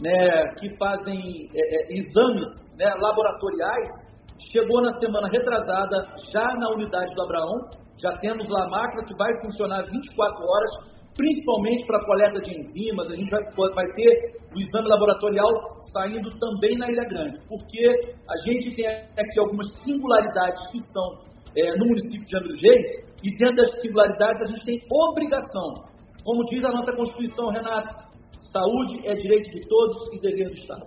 né, 0.00 0.46
que 0.58 0.74
fazem 0.78 1.20
é, 1.54 1.60
é, 1.60 1.98
exames 1.98 2.48
né, 2.78 2.86
laboratoriais 2.98 4.08
Chegou 4.52 4.80
na 4.80 4.90
semana 4.98 5.28
retrasada, 5.28 6.06
já 6.32 6.46
na 6.56 6.70
unidade 6.70 7.12
do 7.14 7.22
Abraão, 7.22 7.68
já 8.00 8.16
temos 8.18 8.48
lá 8.48 8.64
a 8.64 8.68
máquina 8.68 9.04
que 9.04 9.14
vai 9.18 9.28
funcionar 9.42 9.82
24 9.82 10.44
horas, 10.44 10.70
principalmente 11.18 11.84
para 11.84 12.04
coleta 12.06 12.40
de 12.40 12.60
enzimas. 12.60 13.10
A 13.10 13.16
gente 13.16 13.28
vai, 13.28 13.42
vai 13.74 13.86
ter 13.94 14.38
o 14.54 14.60
exame 14.60 14.88
laboratorial 14.88 15.50
saindo 15.92 16.30
também 16.38 16.78
na 16.78 16.88
Ilha 16.88 17.04
Grande, 17.04 17.38
porque 17.48 17.84
a 18.30 18.36
gente 18.46 18.74
tem 18.76 18.86
aqui 18.86 19.38
algumas 19.40 19.66
singularidades 19.82 20.62
que 20.70 20.78
são 20.86 21.28
é, 21.56 21.76
no 21.76 21.86
município 21.86 22.24
de 22.24 22.68
Reis, 22.68 22.86
e 23.24 23.36
dentro 23.36 23.56
das 23.56 23.80
singularidades 23.80 24.42
a 24.42 24.46
gente 24.46 24.64
tem 24.64 24.80
obrigação. 25.10 25.74
Como 26.24 26.44
diz 26.44 26.64
a 26.64 26.70
nossa 26.70 26.92
Constituição, 26.92 27.48
Renato, 27.48 27.92
saúde 28.52 29.00
é 29.04 29.14
direito 29.14 29.50
de 29.50 29.60
todos 29.68 30.14
e 30.14 30.20
dever 30.20 30.46
do 30.46 30.54
Estado. 30.54 30.86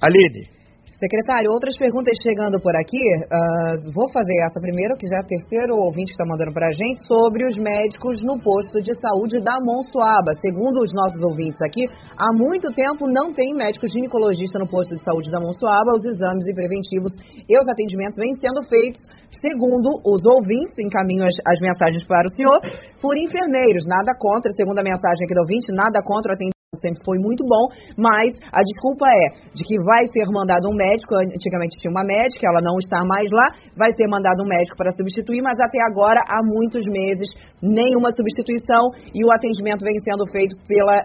Aline. 0.00 0.61
Secretário, 1.02 1.50
outras 1.50 1.74
perguntas 1.74 2.14
chegando 2.22 2.62
por 2.62 2.70
aqui. 2.78 3.02
Uh, 3.26 3.90
vou 3.90 4.06
fazer 4.14 4.38
essa 4.46 4.62
primeira, 4.62 4.94
que 4.94 5.10
já 5.10 5.18
é 5.18 5.26
o 5.26 5.26
terceiro 5.26 5.74
ouvinte 5.74 6.14
que 6.14 6.18
está 6.18 6.22
mandando 6.22 6.54
para 6.54 6.70
a 6.70 6.74
gente, 6.78 7.02
sobre 7.10 7.42
os 7.42 7.58
médicos 7.58 8.22
no 8.22 8.38
posto 8.38 8.78
de 8.78 8.94
saúde 8.94 9.42
da 9.42 9.58
Monsuaba. 9.66 10.30
Segundo 10.38 10.78
os 10.78 10.94
nossos 10.94 11.18
ouvintes 11.26 11.58
aqui, 11.58 11.90
há 12.14 12.30
muito 12.38 12.70
tempo 12.70 13.10
não 13.10 13.34
tem 13.34 13.50
médico 13.50 13.90
ginecologista 13.90 14.62
no 14.62 14.70
posto 14.70 14.94
de 14.94 15.02
saúde 15.02 15.26
da 15.26 15.42
Monsuaba. 15.42 15.90
Os 15.98 16.06
exames 16.06 16.46
e 16.46 16.54
preventivos 16.54 17.10
e 17.50 17.58
os 17.58 17.66
atendimentos 17.66 18.14
vêm 18.22 18.38
sendo 18.38 18.62
feitos, 18.70 19.02
segundo 19.42 19.98
os 20.06 20.22
ouvintes, 20.22 20.78
encaminho 20.78 21.26
as, 21.26 21.34
as 21.50 21.58
mensagens 21.58 22.06
para 22.06 22.30
o 22.30 22.34
senhor, 22.38 22.62
por 23.02 23.18
enfermeiros. 23.18 23.82
Nada 23.90 24.14
contra, 24.22 24.54
segundo 24.54 24.78
a 24.78 24.86
mensagem 24.86 25.26
aqui 25.26 25.34
do 25.34 25.42
ouvinte, 25.42 25.66
nada 25.74 25.98
contra 25.98 26.30
o 26.30 26.34
atendimento 26.38 26.61
sempre 26.80 27.04
foi 27.04 27.20
muito 27.20 27.44
bom, 27.44 27.68
mas 28.00 28.32
a 28.48 28.64
desculpa 28.64 29.04
é 29.04 29.52
de 29.52 29.60
que 29.60 29.76
vai 29.84 30.08
ser 30.08 30.24
mandado 30.32 30.72
um 30.72 30.76
médico, 30.76 31.12
antigamente 31.20 31.76
tinha 31.76 31.92
uma 31.92 32.00
médica, 32.00 32.48
ela 32.48 32.64
não 32.64 32.80
está 32.80 33.04
mais 33.04 33.28
lá, 33.28 33.44
vai 33.76 33.92
ser 33.92 34.08
mandado 34.08 34.40
um 34.40 34.48
médico 34.48 34.72
para 34.80 34.88
substituir, 34.96 35.44
mas 35.44 35.60
até 35.60 35.76
agora, 35.84 36.24
há 36.24 36.40
muitos 36.40 36.80
meses, 36.88 37.28
nenhuma 37.60 38.08
substituição 38.16 38.88
e 39.12 39.20
o 39.20 39.28
atendimento 39.28 39.84
vem 39.84 40.00
sendo 40.00 40.24
feito 40.32 40.56
pela, 40.64 41.04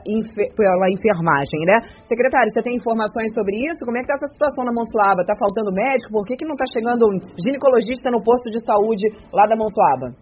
pela 0.56 0.88
enfermagem, 0.88 1.60
né? 1.68 1.84
Secretário, 2.08 2.48
você 2.48 2.64
tem 2.64 2.80
informações 2.80 3.36
sobre 3.36 3.60
isso? 3.60 3.84
Como 3.84 4.00
é 4.00 4.00
que 4.00 4.08
está 4.08 4.24
essa 4.24 4.32
situação 4.32 4.64
na 4.64 4.72
Monsuaba? 4.72 5.20
Está 5.20 5.36
faltando 5.36 5.76
médico? 5.76 6.16
Por 6.16 6.24
que, 6.24 6.40
que 6.40 6.48
não 6.48 6.56
está 6.56 6.64
chegando 6.72 7.12
um 7.12 7.20
ginecologista 7.44 8.08
no 8.08 8.24
posto 8.24 8.48
de 8.56 8.64
saúde 8.64 9.04
lá 9.36 9.44
da 9.44 9.60
Monsuaba? 9.60 10.16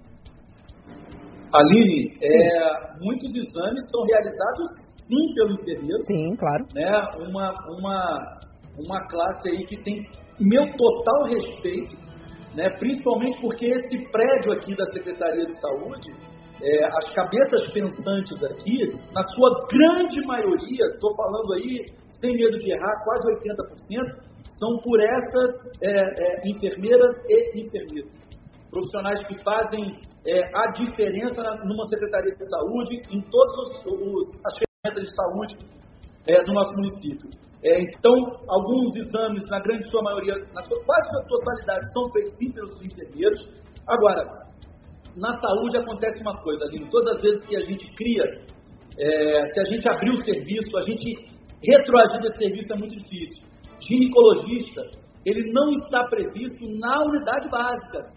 Aline, 1.53 2.17
é, 2.17 2.97
muitos 2.97 3.29
exames 3.29 3.86
são 3.93 4.01
realizados 4.10 4.94
sim 5.07 5.33
pelo 5.33 5.53
enfermeiro. 5.53 5.99
Sim, 6.01 6.35
claro. 6.35 6.65
Né? 6.73 6.91
Uma, 7.27 7.53
uma, 7.77 8.39
uma 8.77 9.07
classe 9.07 9.49
aí 9.49 9.65
que 9.65 9.77
tem 9.83 10.01
meu 10.39 10.65
total 10.75 11.25
respeito, 11.29 11.95
né? 12.55 12.69
principalmente 12.77 13.39
porque 13.39 13.65
esse 13.65 14.11
prédio 14.11 14.51
aqui 14.53 14.75
da 14.75 14.85
Secretaria 14.87 15.45
de 15.45 15.59
Saúde, 15.59 16.11
é, 16.61 16.85
as 16.85 17.13
cabeças 17.13 17.71
pensantes 17.71 18.43
aqui, 18.43 18.89
na 19.13 19.21
sua 19.23 19.67
grande 19.69 20.25
maioria, 20.25 20.85
estou 20.93 21.13
falando 21.15 21.53
aí, 21.53 21.85
sem 22.19 22.35
medo 22.35 22.57
de 22.57 22.71
errar, 22.71 23.03
quase 23.03 23.27
80%, 23.43 24.35
são 24.57 24.77
por 24.79 24.99
essas 25.01 25.51
é, 25.83 25.91
é, 25.91 26.49
enfermeiras 26.49 27.15
e 27.27 27.61
enfermeiros. 27.61 28.11
Profissionais 28.71 29.25
que 29.27 29.41
fazem 29.43 29.99
é, 30.25 30.49
a 30.53 30.71
diferença 30.71 31.41
numa 31.65 31.85
Secretaria 31.85 32.33
de 32.33 32.49
Saúde, 32.49 32.95
em 33.11 33.21
todas 33.29 33.83
as 34.45 34.65
de 34.93 35.15
saúde 35.15 35.55
é, 36.27 36.43
do 36.43 36.53
nosso 36.53 36.75
município. 36.75 37.29
É, 37.63 37.81
então, 37.81 38.13
alguns 38.47 38.95
exames, 38.95 39.43
na 39.49 39.59
grande 39.59 39.89
sua 39.89 40.03
maioria, 40.03 40.35
na 40.53 40.61
sua, 40.61 40.77
quase 40.85 41.09
sua 41.09 41.25
totalidade, 41.27 41.93
são 41.93 42.11
feitos 42.11 42.37
sim 42.37 42.51
pelos 42.51 42.81
enfermeiros. 42.81 43.39
Agora, 43.87 44.23
na 45.15 45.39
saúde 45.39 45.77
acontece 45.77 46.21
uma 46.21 46.37
coisa, 46.41 46.65
Aline, 46.65 46.89
todas 46.89 47.15
as 47.15 47.21
vezes 47.21 47.45
que 47.45 47.55
a 47.55 47.65
gente 47.65 47.95
cria, 47.95 48.23
é, 48.99 49.45
se 49.47 49.59
a 49.59 49.65
gente 49.65 49.89
abrir 49.89 50.11
o 50.11 50.23
serviço, 50.23 50.77
a 50.77 50.83
gente 50.83 51.35
retroagir 51.63 52.25
esse 52.25 52.37
serviço 52.37 52.73
é 52.73 52.77
muito 52.77 52.95
difícil. 52.97 53.43
Ginecologista, 53.87 54.81
ele 55.25 55.51
não 55.51 55.71
está 55.71 56.03
previsto 56.07 56.65
na 56.79 57.03
unidade 57.03 57.49
básica. 57.49 58.13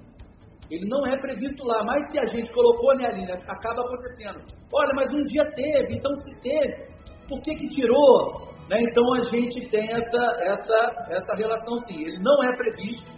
Ele 0.71 0.87
não 0.87 1.07
é 1.07 1.17
previsto 1.19 1.65
lá, 1.65 1.83
mas 1.83 2.11
se 2.11 2.19
a 2.19 2.27
gente 2.27 2.53
colocou, 2.53 2.95
né, 2.97 3.07
Aline, 3.07 3.33
acaba 3.33 3.81
acontecendo. 3.81 4.58
Olha, 4.73 4.93
mas 4.95 5.13
um 5.15 5.25
dia 5.25 5.45
teve, 5.55 5.97
então 5.97 6.15
se 6.17 6.41
teve, 6.41 6.89
por 7.29 7.41
que 7.41 7.55
que 7.55 7.69
tirou? 7.69 8.49
Né? 8.69 8.81
Então 8.83 9.15
a 9.15 9.21
gente 9.31 9.69
tem 9.71 9.85
essa, 9.85 10.37
essa, 10.43 11.07
essa 11.11 11.37
relação 11.37 11.77
sim. 11.87 12.03
Ele 12.03 12.19
não 12.19 12.43
é 12.45 12.57
previsto, 12.57 13.11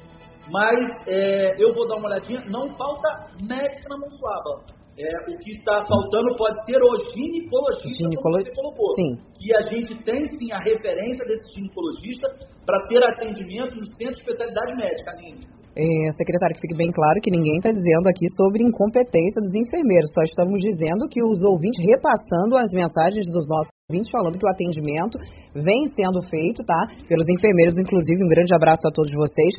mas 0.48 1.06
é, 1.06 1.54
eu 1.58 1.74
vou 1.74 1.86
dar 1.88 1.96
uma 1.96 2.08
olhadinha, 2.08 2.40
não 2.46 2.72
falta 2.76 3.26
médico 3.42 3.88
na 3.88 3.98
Monsuaba. 3.98 4.80
É, 4.98 5.30
o 5.30 5.38
que 5.38 5.52
está 5.52 5.84
faltando 5.86 6.36
pode 6.36 6.62
ser 6.66 6.76
o 6.76 6.96
ginecologista, 7.14 7.96
Ginecolo... 7.96 8.22
como 8.22 8.44
você 8.44 8.54
colocou. 8.54 8.92
Sim. 8.96 9.16
E 9.40 9.56
a 9.56 9.62
gente 9.70 9.94
tem 10.04 10.28
sim 10.28 10.52
a 10.52 10.58
referência 10.58 11.24
desse 11.26 11.54
ginecologista 11.54 12.28
para 12.66 12.86
ter 12.86 13.02
atendimento 13.02 13.76
no 13.76 13.86
centro 13.96 14.14
de 14.14 14.20
especialidade 14.20 14.74
médica, 14.76 15.10
Aline. 15.12 15.60
É, 15.76 16.11
secretário, 16.18 16.54
que 16.56 16.62
fique 16.62 16.74
bem 16.74 16.90
claro 16.90 17.20
que 17.22 17.30
ninguém 17.30 17.54
está 17.56 17.70
dizendo 17.70 18.09
aqui 18.09 18.26
sobre 18.35 18.64
incompetência 18.64 19.40
dos 19.40 19.54
enfermeiros, 19.54 20.11
só 20.12 20.22
estamos 20.22 20.61
dizendo 20.61 21.06
que 21.09 21.22
os 21.22 21.40
ouvintes, 21.42 21.78
repassando 21.78 22.59
as 22.59 22.70
mensagens 22.74 23.24
dos 23.26 23.46
nossos 23.46 23.70
ouvintes, 23.88 24.11
falando 24.11 24.37
que 24.37 24.44
o 24.44 24.50
atendimento 24.50 25.16
vem 25.54 25.90
sendo 25.94 26.22
feito, 26.28 26.64
tá? 26.64 26.80
Pelos 27.08 27.26
enfermeiros, 27.28 27.74
inclusive, 27.76 28.24
um 28.24 28.28
grande 28.28 28.54
abraço 28.54 28.82
a 28.86 28.92
todos 28.94 29.10
vocês, 29.10 29.52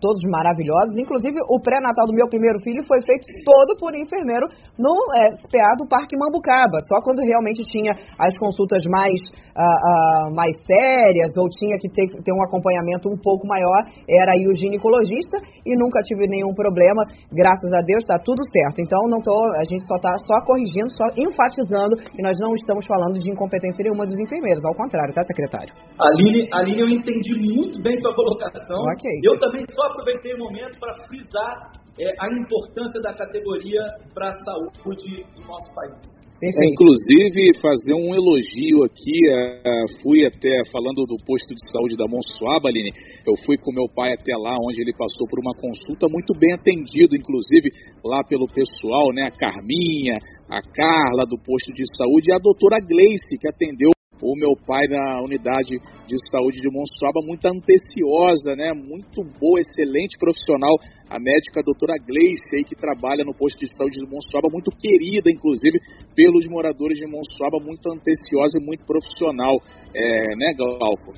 todos 0.00 0.22
maravilhosos. 0.30 0.96
Inclusive, 0.98 1.36
o 1.48 1.60
pré-natal 1.60 2.06
do 2.06 2.14
meu 2.14 2.28
primeiro 2.28 2.58
filho 2.60 2.82
foi 2.86 3.02
feito 3.02 3.26
todo 3.44 3.76
por 3.78 3.94
enfermeiro 3.94 4.46
no 4.78 4.94
é, 5.18 5.30
SPA 5.42 5.74
do 5.78 5.86
Parque 5.88 6.16
Mambucaba. 6.16 6.78
Só 6.86 7.02
quando 7.02 7.20
realmente 7.24 7.62
tinha 7.68 7.92
as 8.18 8.36
consultas 8.38 8.82
mais, 8.88 9.18
uh, 9.52 9.62
uh, 9.62 10.34
mais 10.34 10.54
sérias 10.64 11.30
ou 11.36 11.48
tinha 11.58 11.76
que 11.78 11.88
ter, 11.90 12.06
ter 12.22 12.32
um 12.32 12.42
acompanhamento 12.44 13.08
um 13.10 13.18
pouco 13.18 13.46
maior, 13.46 13.82
era 14.08 14.32
aí 14.32 14.46
o 14.46 14.54
ginecologista 14.56 15.38
e 15.66 15.74
nunca 15.76 16.00
tive 16.02 16.26
nenhum 16.26 16.54
problema. 16.54 17.02
Graças 17.32 17.70
a 17.72 17.82
Deus 17.82 18.02
está 18.02 18.18
tudo 18.18 18.42
certo. 18.52 18.80
Então, 18.80 19.02
não 19.08 19.20
tô, 19.20 19.36
a 19.58 19.64
gente 19.64 19.84
só 19.86 19.96
está 19.96 20.12
só 20.26 20.38
corrigindo, 20.46 20.90
só 20.94 21.06
enfatizando 21.16 21.96
que 21.96 22.22
nós 22.22 22.38
não 22.38 22.54
estamos 22.54 22.86
falando 22.86 23.18
de 23.18 23.30
incompetência 23.30 23.82
nenhuma 23.82 24.06
dos 24.06 24.18
enfermeiros. 24.18 24.64
Ao 24.64 24.74
contrário, 24.74 25.14
tá, 25.14 25.22
secretário? 25.32 25.74
Aline, 25.98 26.48
Aline 26.52 26.80
eu 26.80 26.88
entendi 26.88 27.34
muito 27.34 27.80
bem 27.82 27.98
sua 27.98 28.14
colocação. 28.14 28.78
Okay. 28.94 29.20
Eu 29.24 29.40
também 29.40 29.64
só 29.72 29.82
aproveitei 29.88 30.34
o 30.34 30.38
momento 30.38 30.78
para 30.78 30.94
frisar 31.08 31.72
é, 31.98 32.08
a 32.20 32.26
importância 32.32 33.00
da 33.02 33.12
categoria 33.12 33.80
para 34.14 34.32
a 34.32 34.38
saúde 34.38 35.24
do 35.36 35.42
nosso 35.46 35.68
país. 35.74 36.32
É, 36.42 36.64
inclusive, 36.66 37.54
fazer 37.60 37.94
um 37.94 38.12
elogio 38.16 38.82
aqui, 38.82 39.14
uh, 39.30 40.02
fui 40.02 40.26
até, 40.26 40.50
falando 40.72 41.06
do 41.06 41.14
posto 41.24 41.54
de 41.54 41.70
saúde 41.70 41.96
da 41.96 42.08
Monsuaba, 42.08 42.68
Aline, 42.68 42.90
eu 43.24 43.34
fui 43.46 43.56
com 43.56 43.70
meu 43.70 43.86
pai 43.94 44.12
até 44.12 44.34
lá, 44.34 44.56
onde 44.58 44.82
ele 44.82 44.92
passou 44.98 45.28
por 45.28 45.38
uma 45.38 45.54
consulta 45.54 46.08
muito 46.10 46.34
bem 46.34 46.52
atendido, 46.54 47.14
inclusive 47.14 47.70
lá 48.02 48.24
pelo 48.24 48.48
pessoal, 48.48 49.14
né, 49.14 49.28
a 49.28 49.30
Carminha, 49.30 50.18
a 50.50 50.60
Carla 50.74 51.24
do 51.30 51.38
posto 51.38 51.72
de 51.72 51.84
saúde 51.96 52.26
e 52.30 52.34
a 52.34 52.42
doutora 52.42 52.80
Gleice, 52.80 53.38
que 53.38 53.46
atendeu 53.46 53.90
o 54.22 54.38
meu 54.38 54.54
pai 54.54 54.86
na 54.86 55.20
unidade 55.20 55.74
de 56.06 56.16
saúde 56.30 56.60
de 56.62 56.70
Monsuaba, 56.70 57.18
muito 57.26 57.44
anteciosa, 57.44 58.54
né? 58.54 58.72
Muito 58.72 59.26
boa, 59.38 59.58
excelente 59.58 60.16
profissional, 60.16 60.78
a 61.10 61.18
médica 61.18 61.58
a 61.58 61.66
doutora 61.66 61.98
Gleice, 61.98 62.56
aí, 62.56 62.64
que 62.64 62.76
trabalha 62.76 63.24
no 63.24 63.34
posto 63.34 63.58
de 63.58 63.68
saúde 63.76 63.98
de 63.98 64.06
Monsuaba, 64.06 64.48
muito 64.50 64.70
querida, 64.70 65.28
inclusive, 65.28 65.78
pelos 66.14 66.46
moradores 66.46 66.98
de 66.98 67.06
Monsuaba, 67.06 67.58
muito 67.58 67.90
anteciosa 67.90 68.58
e 68.58 68.64
muito 68.64 68.86
profissional, 68.86 69.58
é, 69.94 70.36
né, 70.36 70.54
Glauco? 70.56 71.12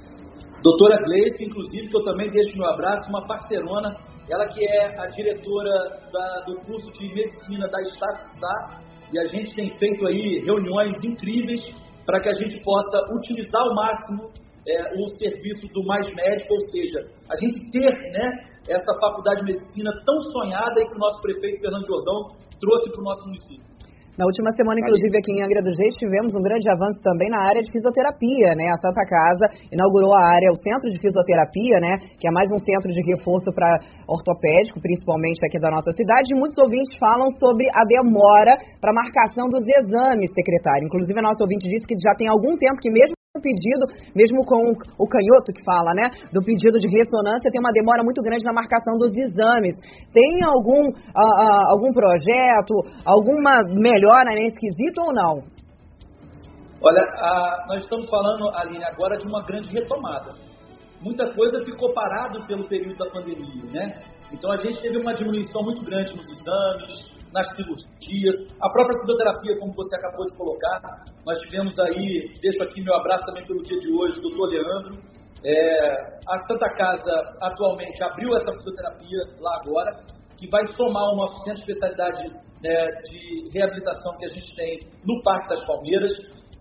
Doutora 0.62 0.96
Gleice, 1.04 1.44
inclusive, 1.44 1.88
que 1.88 1.96
eu 1.96 2.04
também 2.04 2.30
deixo 2.30 2.56
meu 2.56 2.66
abraço, 2.66 3.10
uma 3.10 3.26
parcerona, 3.26 3.94
ela 4.30 4.48
que 4.48 4.64
é 4.64 4.98
a 4.98 5.06
diretora 5.08 5.70
da, 6.10 6.44
do 6.46 6.56
curso 6.64 6.90
de 6.92 7.14
medicina 7.14 7.68
da 7.68 7.82
Estado 7.82 8.82
e 9.12 9.18
a 9.18 9.26
gente 9.26 9.54
tem 9.54 9.70
feito 9.78 10.06
aí 10.06 10.42
reuniões 10.44 10.92
incríveis 11.04 11.83
para 12.06 12.20
que 12.20 12.28
a 12.28 12.34
gente 12.34 12.62
possa 12.62 12.98
utilizar 13.14 13.62
ao 13.62 13.74
máximo 13.74 14.30
é, 14.66 15.02
o 15.02 15.08
serviço 15.18 15.66
do 15.68 15.84
Mais 15.84 16.06
Médico, 16.14 16.54
ou 16.54 16.60
seja, 16.70 17.00
a 17.30 17.36
gente 17.36 17.70
ter 17.70 17.90
né, 18.12 18.54
essa 18.68 18.98
faculdade 19.00 19.40
de 19.40 19.52
medicina 19.52 19.90
tão 20.04 20.20
sonhada 20.32 20.80
e 20.80 20.86
que 20.86 20.94
o 20.94 20.98
nosso 20.98 21.20
prefeito 21.20 21.60
Fernando 21.60 21.86
Jordão 21.86 22.36
trouxe 22.60 22.90
para 22.90 23.00
o 23.00 23.04
nosso 23.04 23.24
município. 23.26 23.73
Na 24.14 24.22
última 24.30 24.46
semana, 24.54 24.78
inclusive, 24.78 25.10
aqui 25.18 25.34
em 25.34 25.42
Angra 25.42 25.58
dos 25.58 25.74
Reis, 25.74 25.98
tivemos 25.98 26.38
um 26.38 26.42
grande 26.42 26.70
avanço 26.70 27.02
também 27.02 27.26
na 27.26 27.50
área 27.50 27.58
de 27.58 27.66
fisioterapia, 27.66 28.54
né? 28.54 28.70
A 28.70 28.78
Santa 28.78 29.02
Casa 29.02 29.50
inaugurou 29.74 30.14
a 30.14 30.22
área, 30.22 30.54
o 30.54 30.58
Centro 30.62 30.86
de 30.86 31.02
Fisioterapia, 31.02 31.82
né? 31.82 31.98
Que 32.22 32.28
é 32.28 32.30
mais 32.30 32.46
um 32.54 32.58
centro 32.62 32.94
de 32.94 33.02
reforço 33.02 33.50
para 33.50 33.74
ortopédico, 34.06 34.78
principalmente 34.78 35.42
aqui 35.42 35.58
da 35.58 35.66
nossa 35.68 35.90
cidade. 35.90 36.30
E 36.30 36.38
muitos 36.38 36.54
ouvintes 36.62 36.94
falam 36.94 37.26
sobre 37.42 37.66
a 37.74 37.82
demora 37.90 38.54
para 38.80 38.94
marcação 38.94 39.50
dos 39.50 39.66
exames, 39.66 40.30
secretário. 40.30 40.86
Inclusive, 40.86 41.18
a 41.18 41.26
nossa 41.26 41.42
ouvinte 41.42 41.66
disse 41.66 41.82
que 41.82 41.98
já 41.98 42.14
tem 42.14 42.30
algum 42.30 42.54
tempo 42.54 42.78
que 42.78 42.94
mesmo 42.94 43.13
pedido, 43.42 43.90
mesmo 44.14 44.44
com 44.46 44.70
o 44.70 45.08
canhoto 45.08 45.50
que 45.50 45.64
fala, 45.64 45.90
né, 45.90 46.06
do 46.32 46.38
pedido 46.38 46.78
de 46.78 46.86
ressonância, 46.86 47.50
tem 47.50 47.58
uma 47.58 47.72
demora 47.72 48.04
muito 48.04 48.22
grande 48.22 48.44
na 48.44 48.52
marcação 48.52 48.94
dos 48.94 49.10
exames. 49.10 49.74
Tem 50.12 50.38
algum, 50.46 50.86
uh, 50.86 51.66
algum 51.66 51.90
projeto, 51.90 52.74
alguma 53.04 53.58
melhora 53.74 54.30
nesse 54.38 54.54
quesito 54.54 55.02
ou 55.02 55.12
não? 55.12 55.42
Olha, 56.80 57.02
a, 57.02 57.64
nós 57.66 57.82
estamos 57.82 58.08
falando, 58.08 58.50
Aline, 58.54 58.84
agora 58.84 59.18
de 59.18 59.26
uma 59.26 59.42
grande 59.44 59.68
retomada. 59.70 60.34
Muita 61.02 61.26
coisa 61.34 61.64
ficou 61.64 61.92
parada 61.92 62.38
pelo 62.46 62.68
período 62.68 62.96
da 62.96 63.10
pandemia, 63.10 63.64
né? 63.72 64.00
Então 64.32 64.52
a 64.52 64.56
gente 64.58 64.80
teve 64.80 64.98
uma 64.98 65.12
diminuição 65.12 65.60
muito 65.64 65.82
grande 65.82 66.16
nos 66.16 66.30
exames, 66.30 67.13
nas 67.34 67.50
cirurgias, 67.56 68.36
a 68.62 68.70
própria 68.70 68.96
fisioterapia, 69.00 69.58
como 69.58 69.74
você 69.74 69.96
acabou 69.96 70.24
de 70.24 70.36
colocar. 70.36 70.80
Nós 71.26 71.38
tivemos 71.40 71.76
aí, 71.80 72.30
deixo 72.40 72.62
aqui 72.62 72.80
meu 72.80 72.94
abraço 72.94 73.24
também 73.26 73.44
pelo 73.44 73.60
dia 73.64 73.78
de 73.80 73.92
hoje, 73.92 74.20
doutor 74.22 74.48
Leandro. 74.48 75.02
É, 75.44 75.92
a 76.30 76.42
Santa 76.46 76.70
Casa 76.76 77.12
atualmente 77.42 78.02
abriu 78.04 78.34
essa 78.36 78.52
fisioterapia 78.52 79.18
lá 79.40 79.60
agora, 79.60 80.00
que 80.38 80.48
vai 80.48 80.64
somar 80.74 81.02
nosso 81.16 81.42
centro 81.42 81.64
de 81.64 81.72
especialidade 81.72 82.32
é, 82.64 82.86
de 83.02 83.50
reabilitação 83.52 84.16
que 84.16 84.26
a 84.26 84.28
gente 84.28 84.56
tem 84.56 84.88
no 85.04 85.20
Parque 85.22 85.48
das 85.48 85.66
Palmeiras. 85.66 86.12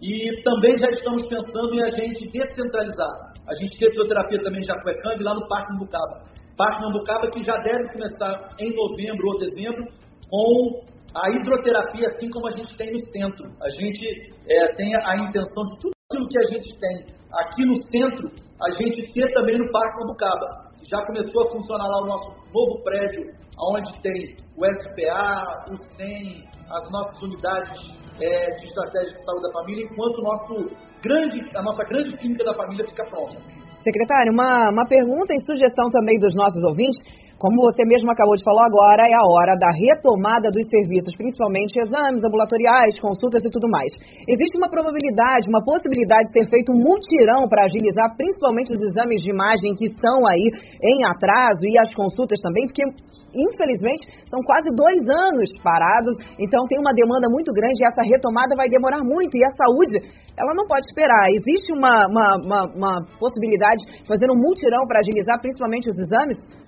E 0.01 0.41
também 0.43 0.77
já 0.79 0.89
estamos 0.89 1.21
pensando 1.29 1.75
em 1.75 1.83
a 1.83 1.89
gente 1.91 2.29
descentralizar. 2.31 3.33
A 3.47 3.53
gente 3.53 3.77
tem 3.77 3.89
fisioterapia 3.89 4.41
também 4.43 4.61
em 4.61 4.65
Jacuecanga 4.65 5.23
lá 5.23 5.35
no 5.35 5.47
Parque 5.47 5.71
Mambucaba. 5.73 6.33
Parque 6.57 6.81
Mambucaba 6.81 7.29
que 7.29 7.41
já 7.43 7.55
deve 7.57 7.93
começar 7.93 8.55
em 8.59 8.75
novembro 8.75 9.27
ou 9.27 9.39
dezembro 9.39 9.85
com 10.29 10.83
a 11.15 11.29
hidroterapia, 11.29 12.07
assim 12.09 12.29
como 12.29 12.47
a 12.47 12.51
gente 12.51 12.75
tem 12.77 12.91
no 12.91 12.99
centro. 13.11 13.45
A 13.61 13.69
gente 13.69 14.29
é, 14.49 14.67
tem 14.75 14.95
a 14.95 15.15
intenção 15.17 15.63
de 15.65 15.81
tudo 15.81 15.93
aquilo 16.09 16.27
que 16.27 16.37
a 16.39 16.49
gente 16.49 16.79
tem 16.79 17.05
aqui 17.33 17.65
no 17.65 17.75
centro, 17.89 18.29
a 18.61 18.71
gente 18.71 19.13
ter 19.13 19.33
também 19.33 19.57
no 19.57 19.71
Parque 19.71 19.99
Mambucaba. 19.99 20.73
Já 20.89 20.99
começou 21.07 21.43
a 21.43 21.51
funcionar 21.51 21.87
lá 21.87 22.03
o 22.03 22.05
nosso 22.05 22.29
novo 22.53 22.83
prédio, 22.83 23.23
onde 23.59 24.01
tem 24.01 24.35
o 24.57 24.65
SPA, 24.65 25.65
o 25.71 25.77
SEM, 25.95 26.43
as 26.69 26.91
nossas 26.91 27.21
unidades 27.21 28.03
é, 28.21 28.49
de 28.55 28.63
estratégia 28.67 29.13
de 29.13 29.25
saúde 29.25 29.43
da 29.43 29.51
família, 29.53 29.85
enquanto 29.85 30.17
o 30.17 30.23
nosso 30.23 30.75
grande, 31.01 31.39
a 31.55 31.61
nossa 31.61 31.83
grande 31.83 32.17
clínica 32.17 32.43
da 32.43 32.53
família 32.53 32.85
fica 32.85 33.05
pronta. 33.05 33.39
Secretário, 33.83 34.31
uma, 34.31 34.71
uma 34.71 34.85
pergunta 34.87 35.33
e 35.33 35.45
sugestão 35.45 35.89
também 35.89 36.17
dos 36.19 36.35
nossos 36.35 36.63
ouvintes. 36.63 37.22
Como 37.43 37.59
você 37.59 37.83
mesmo 37.83 38.07
acabou 38.07 38.39
de 38.39 38.47
falar 38.47 38.63
agora, 38.63 39.03
é 39.03 39.11
a 39.11 39.27
hora 39.27 39.59
da 39.59 39.67
retomada 39.67 40.47
dos 40.47 40.63
serviços, 40.63 41.11
principalmente 41.19 41.75
exames 41.75 42.23
ambulatoriais, 42.23 42.95
consultas 43.03 43.43
e 43.43 43.51
tudo 43.51 43.67
mais. 43.67 43.91
Existe 44.23 44.55
uma 44.55 44.71
probabilidade, 44.71 45.51
uma 45.51 45.59
possibilidade 45.59 46.31
de 46.31 46.39
ser 46.39 46.47
feito 46.47 46.71
um 46.71 46.79
mutirão 46.79 47.43
para 47.51 47.67
agilizar 47.67 48.15
principalmente 48.15 48.71
os 48.71 48.79
exames 48.79 49.19
de 49.19 49.35
imagem 49.35 49.75
que 49.75 49.91
estão 49.91 50.23
aí 50.23 50.55
em 50.55 51.03
atraso 51.03 51.67
e 51.67 51.75
as 51.83 51.91
consultas 51.91 52.39
também, 52.39 52.63
porque 52.63 52.87
infelizmente, 53.35 54.07
são 54.29 54.39
quase 54.45 54.69
dois 54.77 55.03
anos 55.03 55.49
parados, 55.59 56.15
então 56.39 56.63
tem 56.69 56.79
uma 56.79 56.93
demanda 56.93 57.27
muito 57.27 57.51
grande 57.51 57.81
e 57.81 57.87
essa 57.89 58.07
retomada 58.07 58.55
vai 58.55 58.69
demorar 58.69 59.03
muito. 59.03 59.35
E 59.35 59.43
a 59.43 59.51
saúde, 59.57 59.99
ela 60.37 60.53
não 60.55 60.63
pode 60.63 60.85
esperar. 60.87 61.27
Existe 61.33 61.73
uma, 61.73 62.07
uma, 62.07 62.27
uma, 62.39 62.61
uma 62.71 62.93
possibilidade 63.19 63.83
de 63.83 64.07
fazer 64.07 64.31
um 64.31 64.37
multirão 64.37 64.85
para 64.87 64.99
agilizar 64.99 65.41
principalmente 65.41 65.89
os 65.89 65.97
exames? 65.97 66.62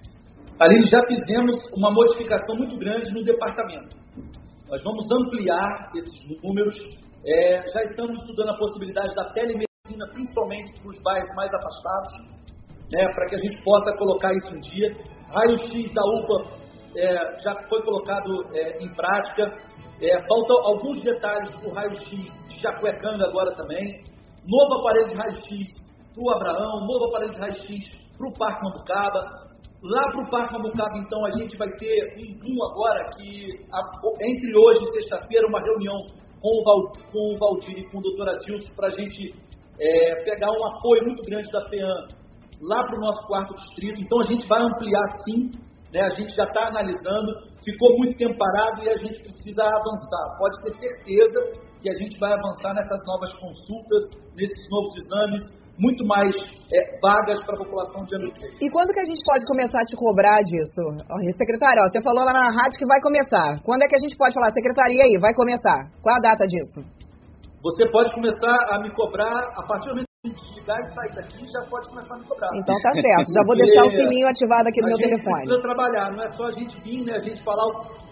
Ali 0.58 0.80
já 0.89 1.02
fizemos 1.06 1.54
uma 1.76 1.91
modificação 1.91 2.56
muito 2.56 2.78
grande 2.78 3.12
no 3.12 3.22
departamento. 3.24 3.98
Nós 4.70 4.82
vamos 4.84 5.06
ampliar 5.12 5.91
esses 5.96 6.41
números. 6.41 6.74
É, 7.28 7.62
já 7.74 7.84
estamos 7.84 8.18
estudando 8.22 8.52
a 8.52 8.58
possibilidade 8.58 9.13
da 9.15 9.34
telemedicina, 9.34 10.08
principalmente 10.13 10.80
para 10.80 10.89
os 10.89 11.00
bairros 11.04 11.30
mais 11.36 11.52
afastados, 11.54 12.13
né, 12.89 13.04
para 13.13 13.26
que 13.28 13.36
a 13.36 13.39
gente 13.39 13.62
possa 13.63 13.98
colocar 13.98 14.32
isso 14.34 14.56
em 14.56 14.60
dia. 14.62 14.96
Raio-X 15.28 15.94
da 15.94 16.02
UPA 16.02 16.65
é, 16.96 17.41
já 17.44 17.54
foi 17.68 17.84
colocado 17.84 18.56
é, 18.56 18.82
em 18.82 18.94
prática. 18.96 19.52
É, 20.02 20.22
faltam 20.26 20.58
alguns 20.63 21.04
detalhes 21.04 21.54
para 21.58 21.70
o 21.70 21.74
raio-x 21.74 22.10
de 22.10 22.62
Jacuecanga 22.62 23.26
agora 23.28 23.54
também. 23.58 24.04
Novo 24.48 24.80
aparelho 24.80 25.10
de 25.10 25.15
raio-x 25.15 25.68
para 26.13 26.24
o 26.24 26.32
Abraão, 26.32 26.88
novo 26.88 27.10
aparelho 27.10 27.32
de 27.32 27.39
raio-x 27.39 27.68
para 28.18 28.30
o 28.30 28.34
Parque 28.38 28.63
Mambucaba. 28.63 29.46
Lá 29.86 30.02
para 30.12 30.24
o 30.24 30.30
Parque 30.32 30.54
Mambucaba, 30.54 30.98
então, 30.98 31.24
a 31.26 31.32
gente 31.38 31.56
vai 31.58 31.69
ter 31.78 32.17
um 32.17 32.34
boom 32.39 32.63
agora, 32.71 33.08
que 33.15 33.54
entre 34.19 34.58
hoje 34.58 34.84
e 34.84 34.93
sexta-feira, 34.93 35.45
uma 35.48 35.62
reunião 35.62 35.95
com 36.41 36.50
o, 36.50 36.63
Val, 36.63 36.91
com 37.12 37.36
o 37.36 37.38
Valdir 37.38 37.78
e 37.78 37.91
com 37.91 38.00
o 38.00 38.02
doutor 38.02 38.30
Adilson 38.30 38.74
para 38.76 38.88
a 38.88 38.91
gente 38.91 39.36
é, 39.80 40.24
pegar 40.24 40.50
um 40.50 40.65
apoio 40.65 41.06
muito 41.06 41.21
grande 41.24 41.52
da 41.52 41.69
FEAM 41.69 42.08
lá 42.63 42.84
para 42.84 42.98
o 42.98 43.00
nosso 43.00 43.28
quarto 43.28 43.54
distrito. 43.62 44.02
Então, 44.02 44.21
a 44.21 44.26
gente 44.26 44.48
vai 44.48 44.60
ampliar 44.63 45.06
sim, 45.24 45.52
né? 45.93 46.02
a 46.02 46.13
gente 46.15 46.34
já 46.34 46.45
está 46.45 46.67
analisando, 46.67 47.32
ficou 47.63 47.95
muito 48.00 48.17
tempo 48.17 48.36
parado 48.39 48.82
e 48.82 48.89
a 48.89 48.98
gente 48.98 49.21
precisa 49.21 49.63
avançar. 49.65 50.38
Pode 50.39 50.63
ter 50.63 50.76
certeza 50.78 51.39
que 51.84 51.89
a 51.91 51.98
gente 52.00 52.17
vai 52.19 52.34
avançar 52.34 52.74
nessas 52.74 53.06
novas 53.06 53.32
consultas, 53.38 54.17
nesses 54.34 54.69
novos 54.71 54.95
exames, 54.98 55.64
muito 55.78 56.06
mais 56.06 56.34
é, 56.72 57.00
vagas 57.00 57.40
para 57.46 57.56
a 57.56 57.60
população 57.60 58.04
de 58.06 58.16
ano 58.16 58.32
E 58.62 58.68
quando 58.72 58.94
que 58.94 59.00
a 59.00 59.06
gente 59.06 59.22
pode 59.26 59.44
começar 59.48 59.80
a 59.82 59.86
te 59.86 59.96
cobrar 59.96 60.42
disso? 60.42 60.82
Secretário, 61.38 61.84
ó, 61.84 61.90
você 61.90 62.02
falou 62.02 62.24
lá 62.24 62.34
na 62.34 62.48
rádio 62.52 62.80
que 62.80 62.88
vai 62.88 63.00
começar. 63.02 63.60
Quando 63.64 63.84
é 63.84 63.88
que 63.88 63.96
a 63.96 64.00
gente 64.00 64.16
pode 64.16 64.34
falar, 64.34 64.50
secretaria 64.52 65.04
aí, 65.04 65.18
vai 65.20 65.34
começar? 65.34 65.92
Qual 66.02 66.16
a 66.16 66.20
data 66.20 66.48
disso? 66.48 66.80
Você 67.62 67.90
pode 67.90 68.14
começar 68.14 68.56
a 68.72 68.80
me 68.80 68.94
cobrar 68.94 69.42
a 69.58 69.64
partir 69.68 69.90
do 69.90 69.96
momento 69.96 70.16
que 70.24 70.30
desligar 70.30 70.80
e 70.80 70.94
sair 70.94 71.16
daqui, 71.16 71.46
já 71.52 71.62
pode 71.70 71.90
começar 71.90 72.16
a 72.16 72.18
me 72.20 72.26
cobrar. 72.26 72.50
Então 72.56 72.76
tá 72.82 72.92
certo, 72.94 73.34
já 73.34 73.44
vou 73.46 73.56
deixar 73.56 73.84
o 73.86 73.90
sininho 73.90 74.28
ativado 74.28 74.70
aqui 74.70 74.82
no 74.82 74.88
meu 74.88 74.98
telefone. 74.98 75.46
precisa 75.46 75.62
trabalhar, 75.62 76.12
não 76.12 76.24
é 76.24 76.30
só 76.32 76.46
a 76.46 76.52
gente 76.52 76.80
vir, 76.82 77.04
né, 77.06 77.18
a 77.18 77.20
gente 77.20 77.44
falar, 77.44 77.66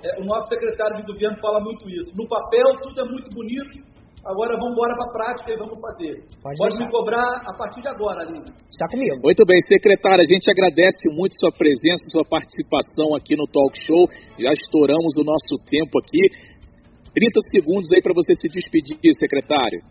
é, 0.04 0.22
o 0.22 0.26
nosso 0.26 0.48
secretário 0.50 0.98
de 0.98 1.12
governo 1.12 1.38
fala 1.42 1.60
muito 1.60 1.90
isso. 1.90 2.12
No 2.16 2.28
papel 2.28 2.66
tudo 2.82 3.02
é 3.02 3.06
muito 3.06 3.30
bonito, 3.34 3.78
Agora 4.24 4.56
vamos 4.56 4.72
embora 4.72 4.96
para 4.96 5.04
a 5.04 5.12
prática 5.12 5.52
e 5.52 5.58
vamos 5.58 5.80
fazer. 5.82 6.24
Pode, 6.42 6.58
Pode 6.58 6.78
me 6.80 6.90
cobrar 6.90 7.28
a 7.44 7.54
partir 7.58 7.82
de 7.82 7.90
agora, 7.90 8.24
Aline. 8.24 8.52
Está 8.72 8.88
comigo. 8.88 9.20
Muito 9.22 9.46
bem, 9.46 9.60
secretária, 9.68 10.24
a 10.24 10.32
gente 10.32 10.50
agradece 10.50 11.12
muito 11.12 11.36
sua 11.38 11.52
presença, 11.52 12.08
sua 12.08 12.24
participação 12.24 13.16
aqui 13.16 13.36
no 13.36 13.46
Talk 13.48 13.76
Show. 13.84 14.08
Já 14.40 14.54
estouramos 14.54 15.12
o 15.20 15.24
nosso 15.24 15.60
tempo 15.68 16.00
aqui. 16.00 16.24
30 17.14 17.40
segundos 17.52 17.92
aí 17.92 18.02
para 18.02 18.14
você 18.14 18.34
se 18.36 18.48
despedir, 18.48 18.98
secretário. 19.20 19.84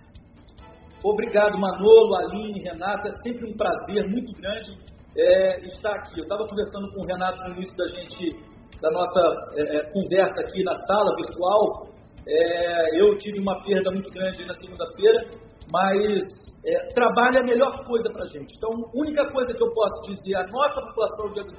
Obrigado, 1.05 1.59
Manolo, 1.59 2.16
Aline, 2.16 2.62
Renata. 2.62 3.09
É 3.09 3.14
sempre 3.22 3.51
um 3.51 3.57
prazer 3.57 4.09
muito 4.09 4.33
grande 4.41 4.72
é, 5.16 5.61
estar 5.76 5.93
aqui. 5.93 6.20
Eu 6.20 6.24
estava 6.24 6.47
conversando 6.49 6.89
com 6.95 7.03
o 7.03 7.07
Renato 7.07 7.43
no 7.45 7.57
início 7.57 7.76
da 7.76 7.89
gente 7.89 8.53
da 8.80 8.91
nossa 8.91 9.20
é, 9.57 9.76
é, 9.76 9.93
conversa 9.93 10.41
aqui 10.41 10.64
na 10.64 10.76
sala 10.76 11.14
virtual, 11.16 11.87
é, 12.27 13.01
eu 13.01 13.16
tive 13.18 13.41
uma 13.41 13.61
perda 13.62 13.91
muito 13.91 14.12
grande 14.12 14.45
na 14.47 14.55
segunda-feira, 14.55 15.31
mas 15.73 16.25
é, 16.64 16.93
trabalho 16.95 17.39
é 17.39 17.41
a 17.41 17.45
melhor 17.45 17.73
coisa 17.85 18.09
para 18.12 18.25
a 18.25 18.29
gente. 18.29 18.55
Então, 18.57 18.70
a 18.70 19.01
única 19.01 19.31
coisa 19.33 19.53
que 19.53 19.62
eu 19.62 19.73
posso 19.73 20.03
dizer 20.12 20.37
à 20.37 20.47
nossa 20.47 20.81
população 20.81 21.33
de 21.33 21.41
Angra 21.41 21.55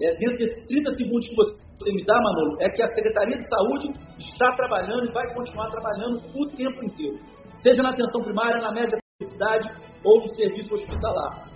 é, 0.00 0.14
dentro 0.16 0.38
desses 0.38 0.66
30 0.66 0.92
segundos 0.92 1.26
que 1.28 1.36
você 1.36 1.92
me 1.92 2.04
dá, 2.04 2.14
Manolo, 2.14 2.56
é 2.60 2.68
que 2.70 2.82
a 2.82 2.90
Secretaria 2.90 3.36
de 3.36 3.48
Saúde 3.48 3.92
está 4.18 4.54
trabalhando 4.56 5.06
e 5.06 5.12
vai 5.12 5.34
continuar 5.34 5.70
trabalhando 5.70 6.18
o 6.34 6.48
tempo 6.56 6.84
inteiro. 6.84 7.18
Seja 7.62 7.82
na 7.82 7.90
atenção 7.90 8.22
primária, 8.22 8.60
na 8.60 8.72
média 8.72 8.98
cidade 9.22 9.68
ou 10.04 10.20
no 10.20 10.28
serviço 10.30 10.74
hospitalar. 10.74 11.48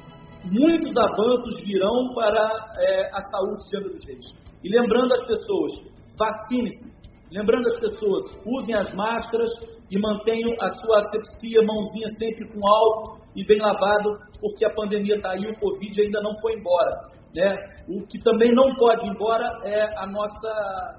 Muitos 0.45 0.95
avanços 0.97 1.57
virão 1.65 2.15
para 2.15 2.71
é, 2.79 3.11
a 3.13 3.21
saúde 3.21 3.69
de 3.69 3.77
Angra 3.79 3.91
dos. 3.91 4.47
E 4.63 4.69
lembrando 4.69 5.15
as 5.15 5.27
pessoas, 5.27 5.73
vacine-se. 6.19 6.96
Lembrando 7.31 7.67
as 7.67 7.81
pessoas, 7.81 8.23
usem 8.47 8.75
as 8.75 8.93
máscaras 8.95 9.51
e 9.91 9.99
mantenham 9.99 10.55
a 10.61 10.69
sua 10.69 11.01
asepsia, 11.01 11.63
mãozinha 11.63 12.09
sempre 12.19 12.49
com 12.49 12.67
álcool 12.67 13.19
e 13.35 13.45
bem 13.45 13.59
lavado, 13.59 14.19
porque 14.41 14.65
a 14.65 14.71
pandemia 14.75 15.17
está 15.17 15.33
aí, 15.33 15.45
o 15.47 15.59
Covid 15.59 16.01
ainda 16.01 16.23
não 16.23 16.33
foi 16.41 16.55
embora. 16.55 17.17
Né? 17.35 17.57
O 17.89 18.07
que 18.07 18.19
também 18.23 18.53
não 18.53 18.75
pode 18.77 19.07
ir 19.07 19.11
embora 19.11 19.47
é 19.65 19.83
a 19.99 20.07
nossa, 20.07 20.49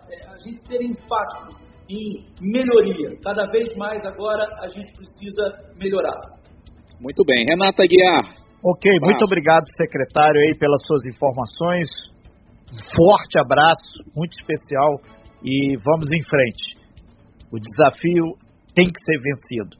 é 0.10 0.28
a 0.28 0.38
gente 0.38 0.68
ser 0.68 0.84
enfático 0.84 1.68
em 1.90 2.26
melhoria. 2.42 3.18
Cada 3.24 3.46
vez 3.48 3.76
mais 3.78 4.06
agora 4.06 4.46
a 4.62 4.68
gente 4.68 4.92
precisa 4.94 5.74
melhorar. 5.82 6.20
Muito 7.00 7.24
bem. 7.26 7.46
Renata 7.46 7.84
Guiar. 7.88 8.48
Ok, 8.64 8.92
muito 9.02 9.24
obrigado, 9.24 9.64
secretário, 9.78 10.42
aí, 10.42 10.58
pelas 10.58 10.82
suas 10.86 11.06
informações. 11.06 11.88
Um 12.74 12.82
forte 12.96 13.40
abraço, 13.40 14.04
muito 14.16 14.34
especial, 14.34 15.00
e 15.44 15.78
vamos 15.78 16.12
em 16.12 16.24
frente. 16.24 16.78
O 17.52 17.60
desafio 17.60 18.26
tem 18.76 18.86
que 18.86 19.00
ser 19.00 19.20
vencido. 19.20 19.76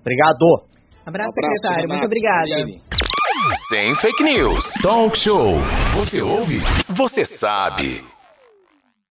Obrigado. 0.00 0.36
Abraço, 1.04 1.06
um 1.06 1.08
abraço 1.08 1.32
secretário. 1.34 1.82
Renato. 1.82 1.88
Muito 1.88 2.06
obrigada. 2.06 2.92
Sem 3.68 3.94
fake 3.94 4.22
news. 4.22 4.74
Talk 4.82 5.18
show. 5.18 5.54
Você 5.94 6.22
ouve? 6.22 6.58
Você 6.88 7.24
sabe. 7.24 8.11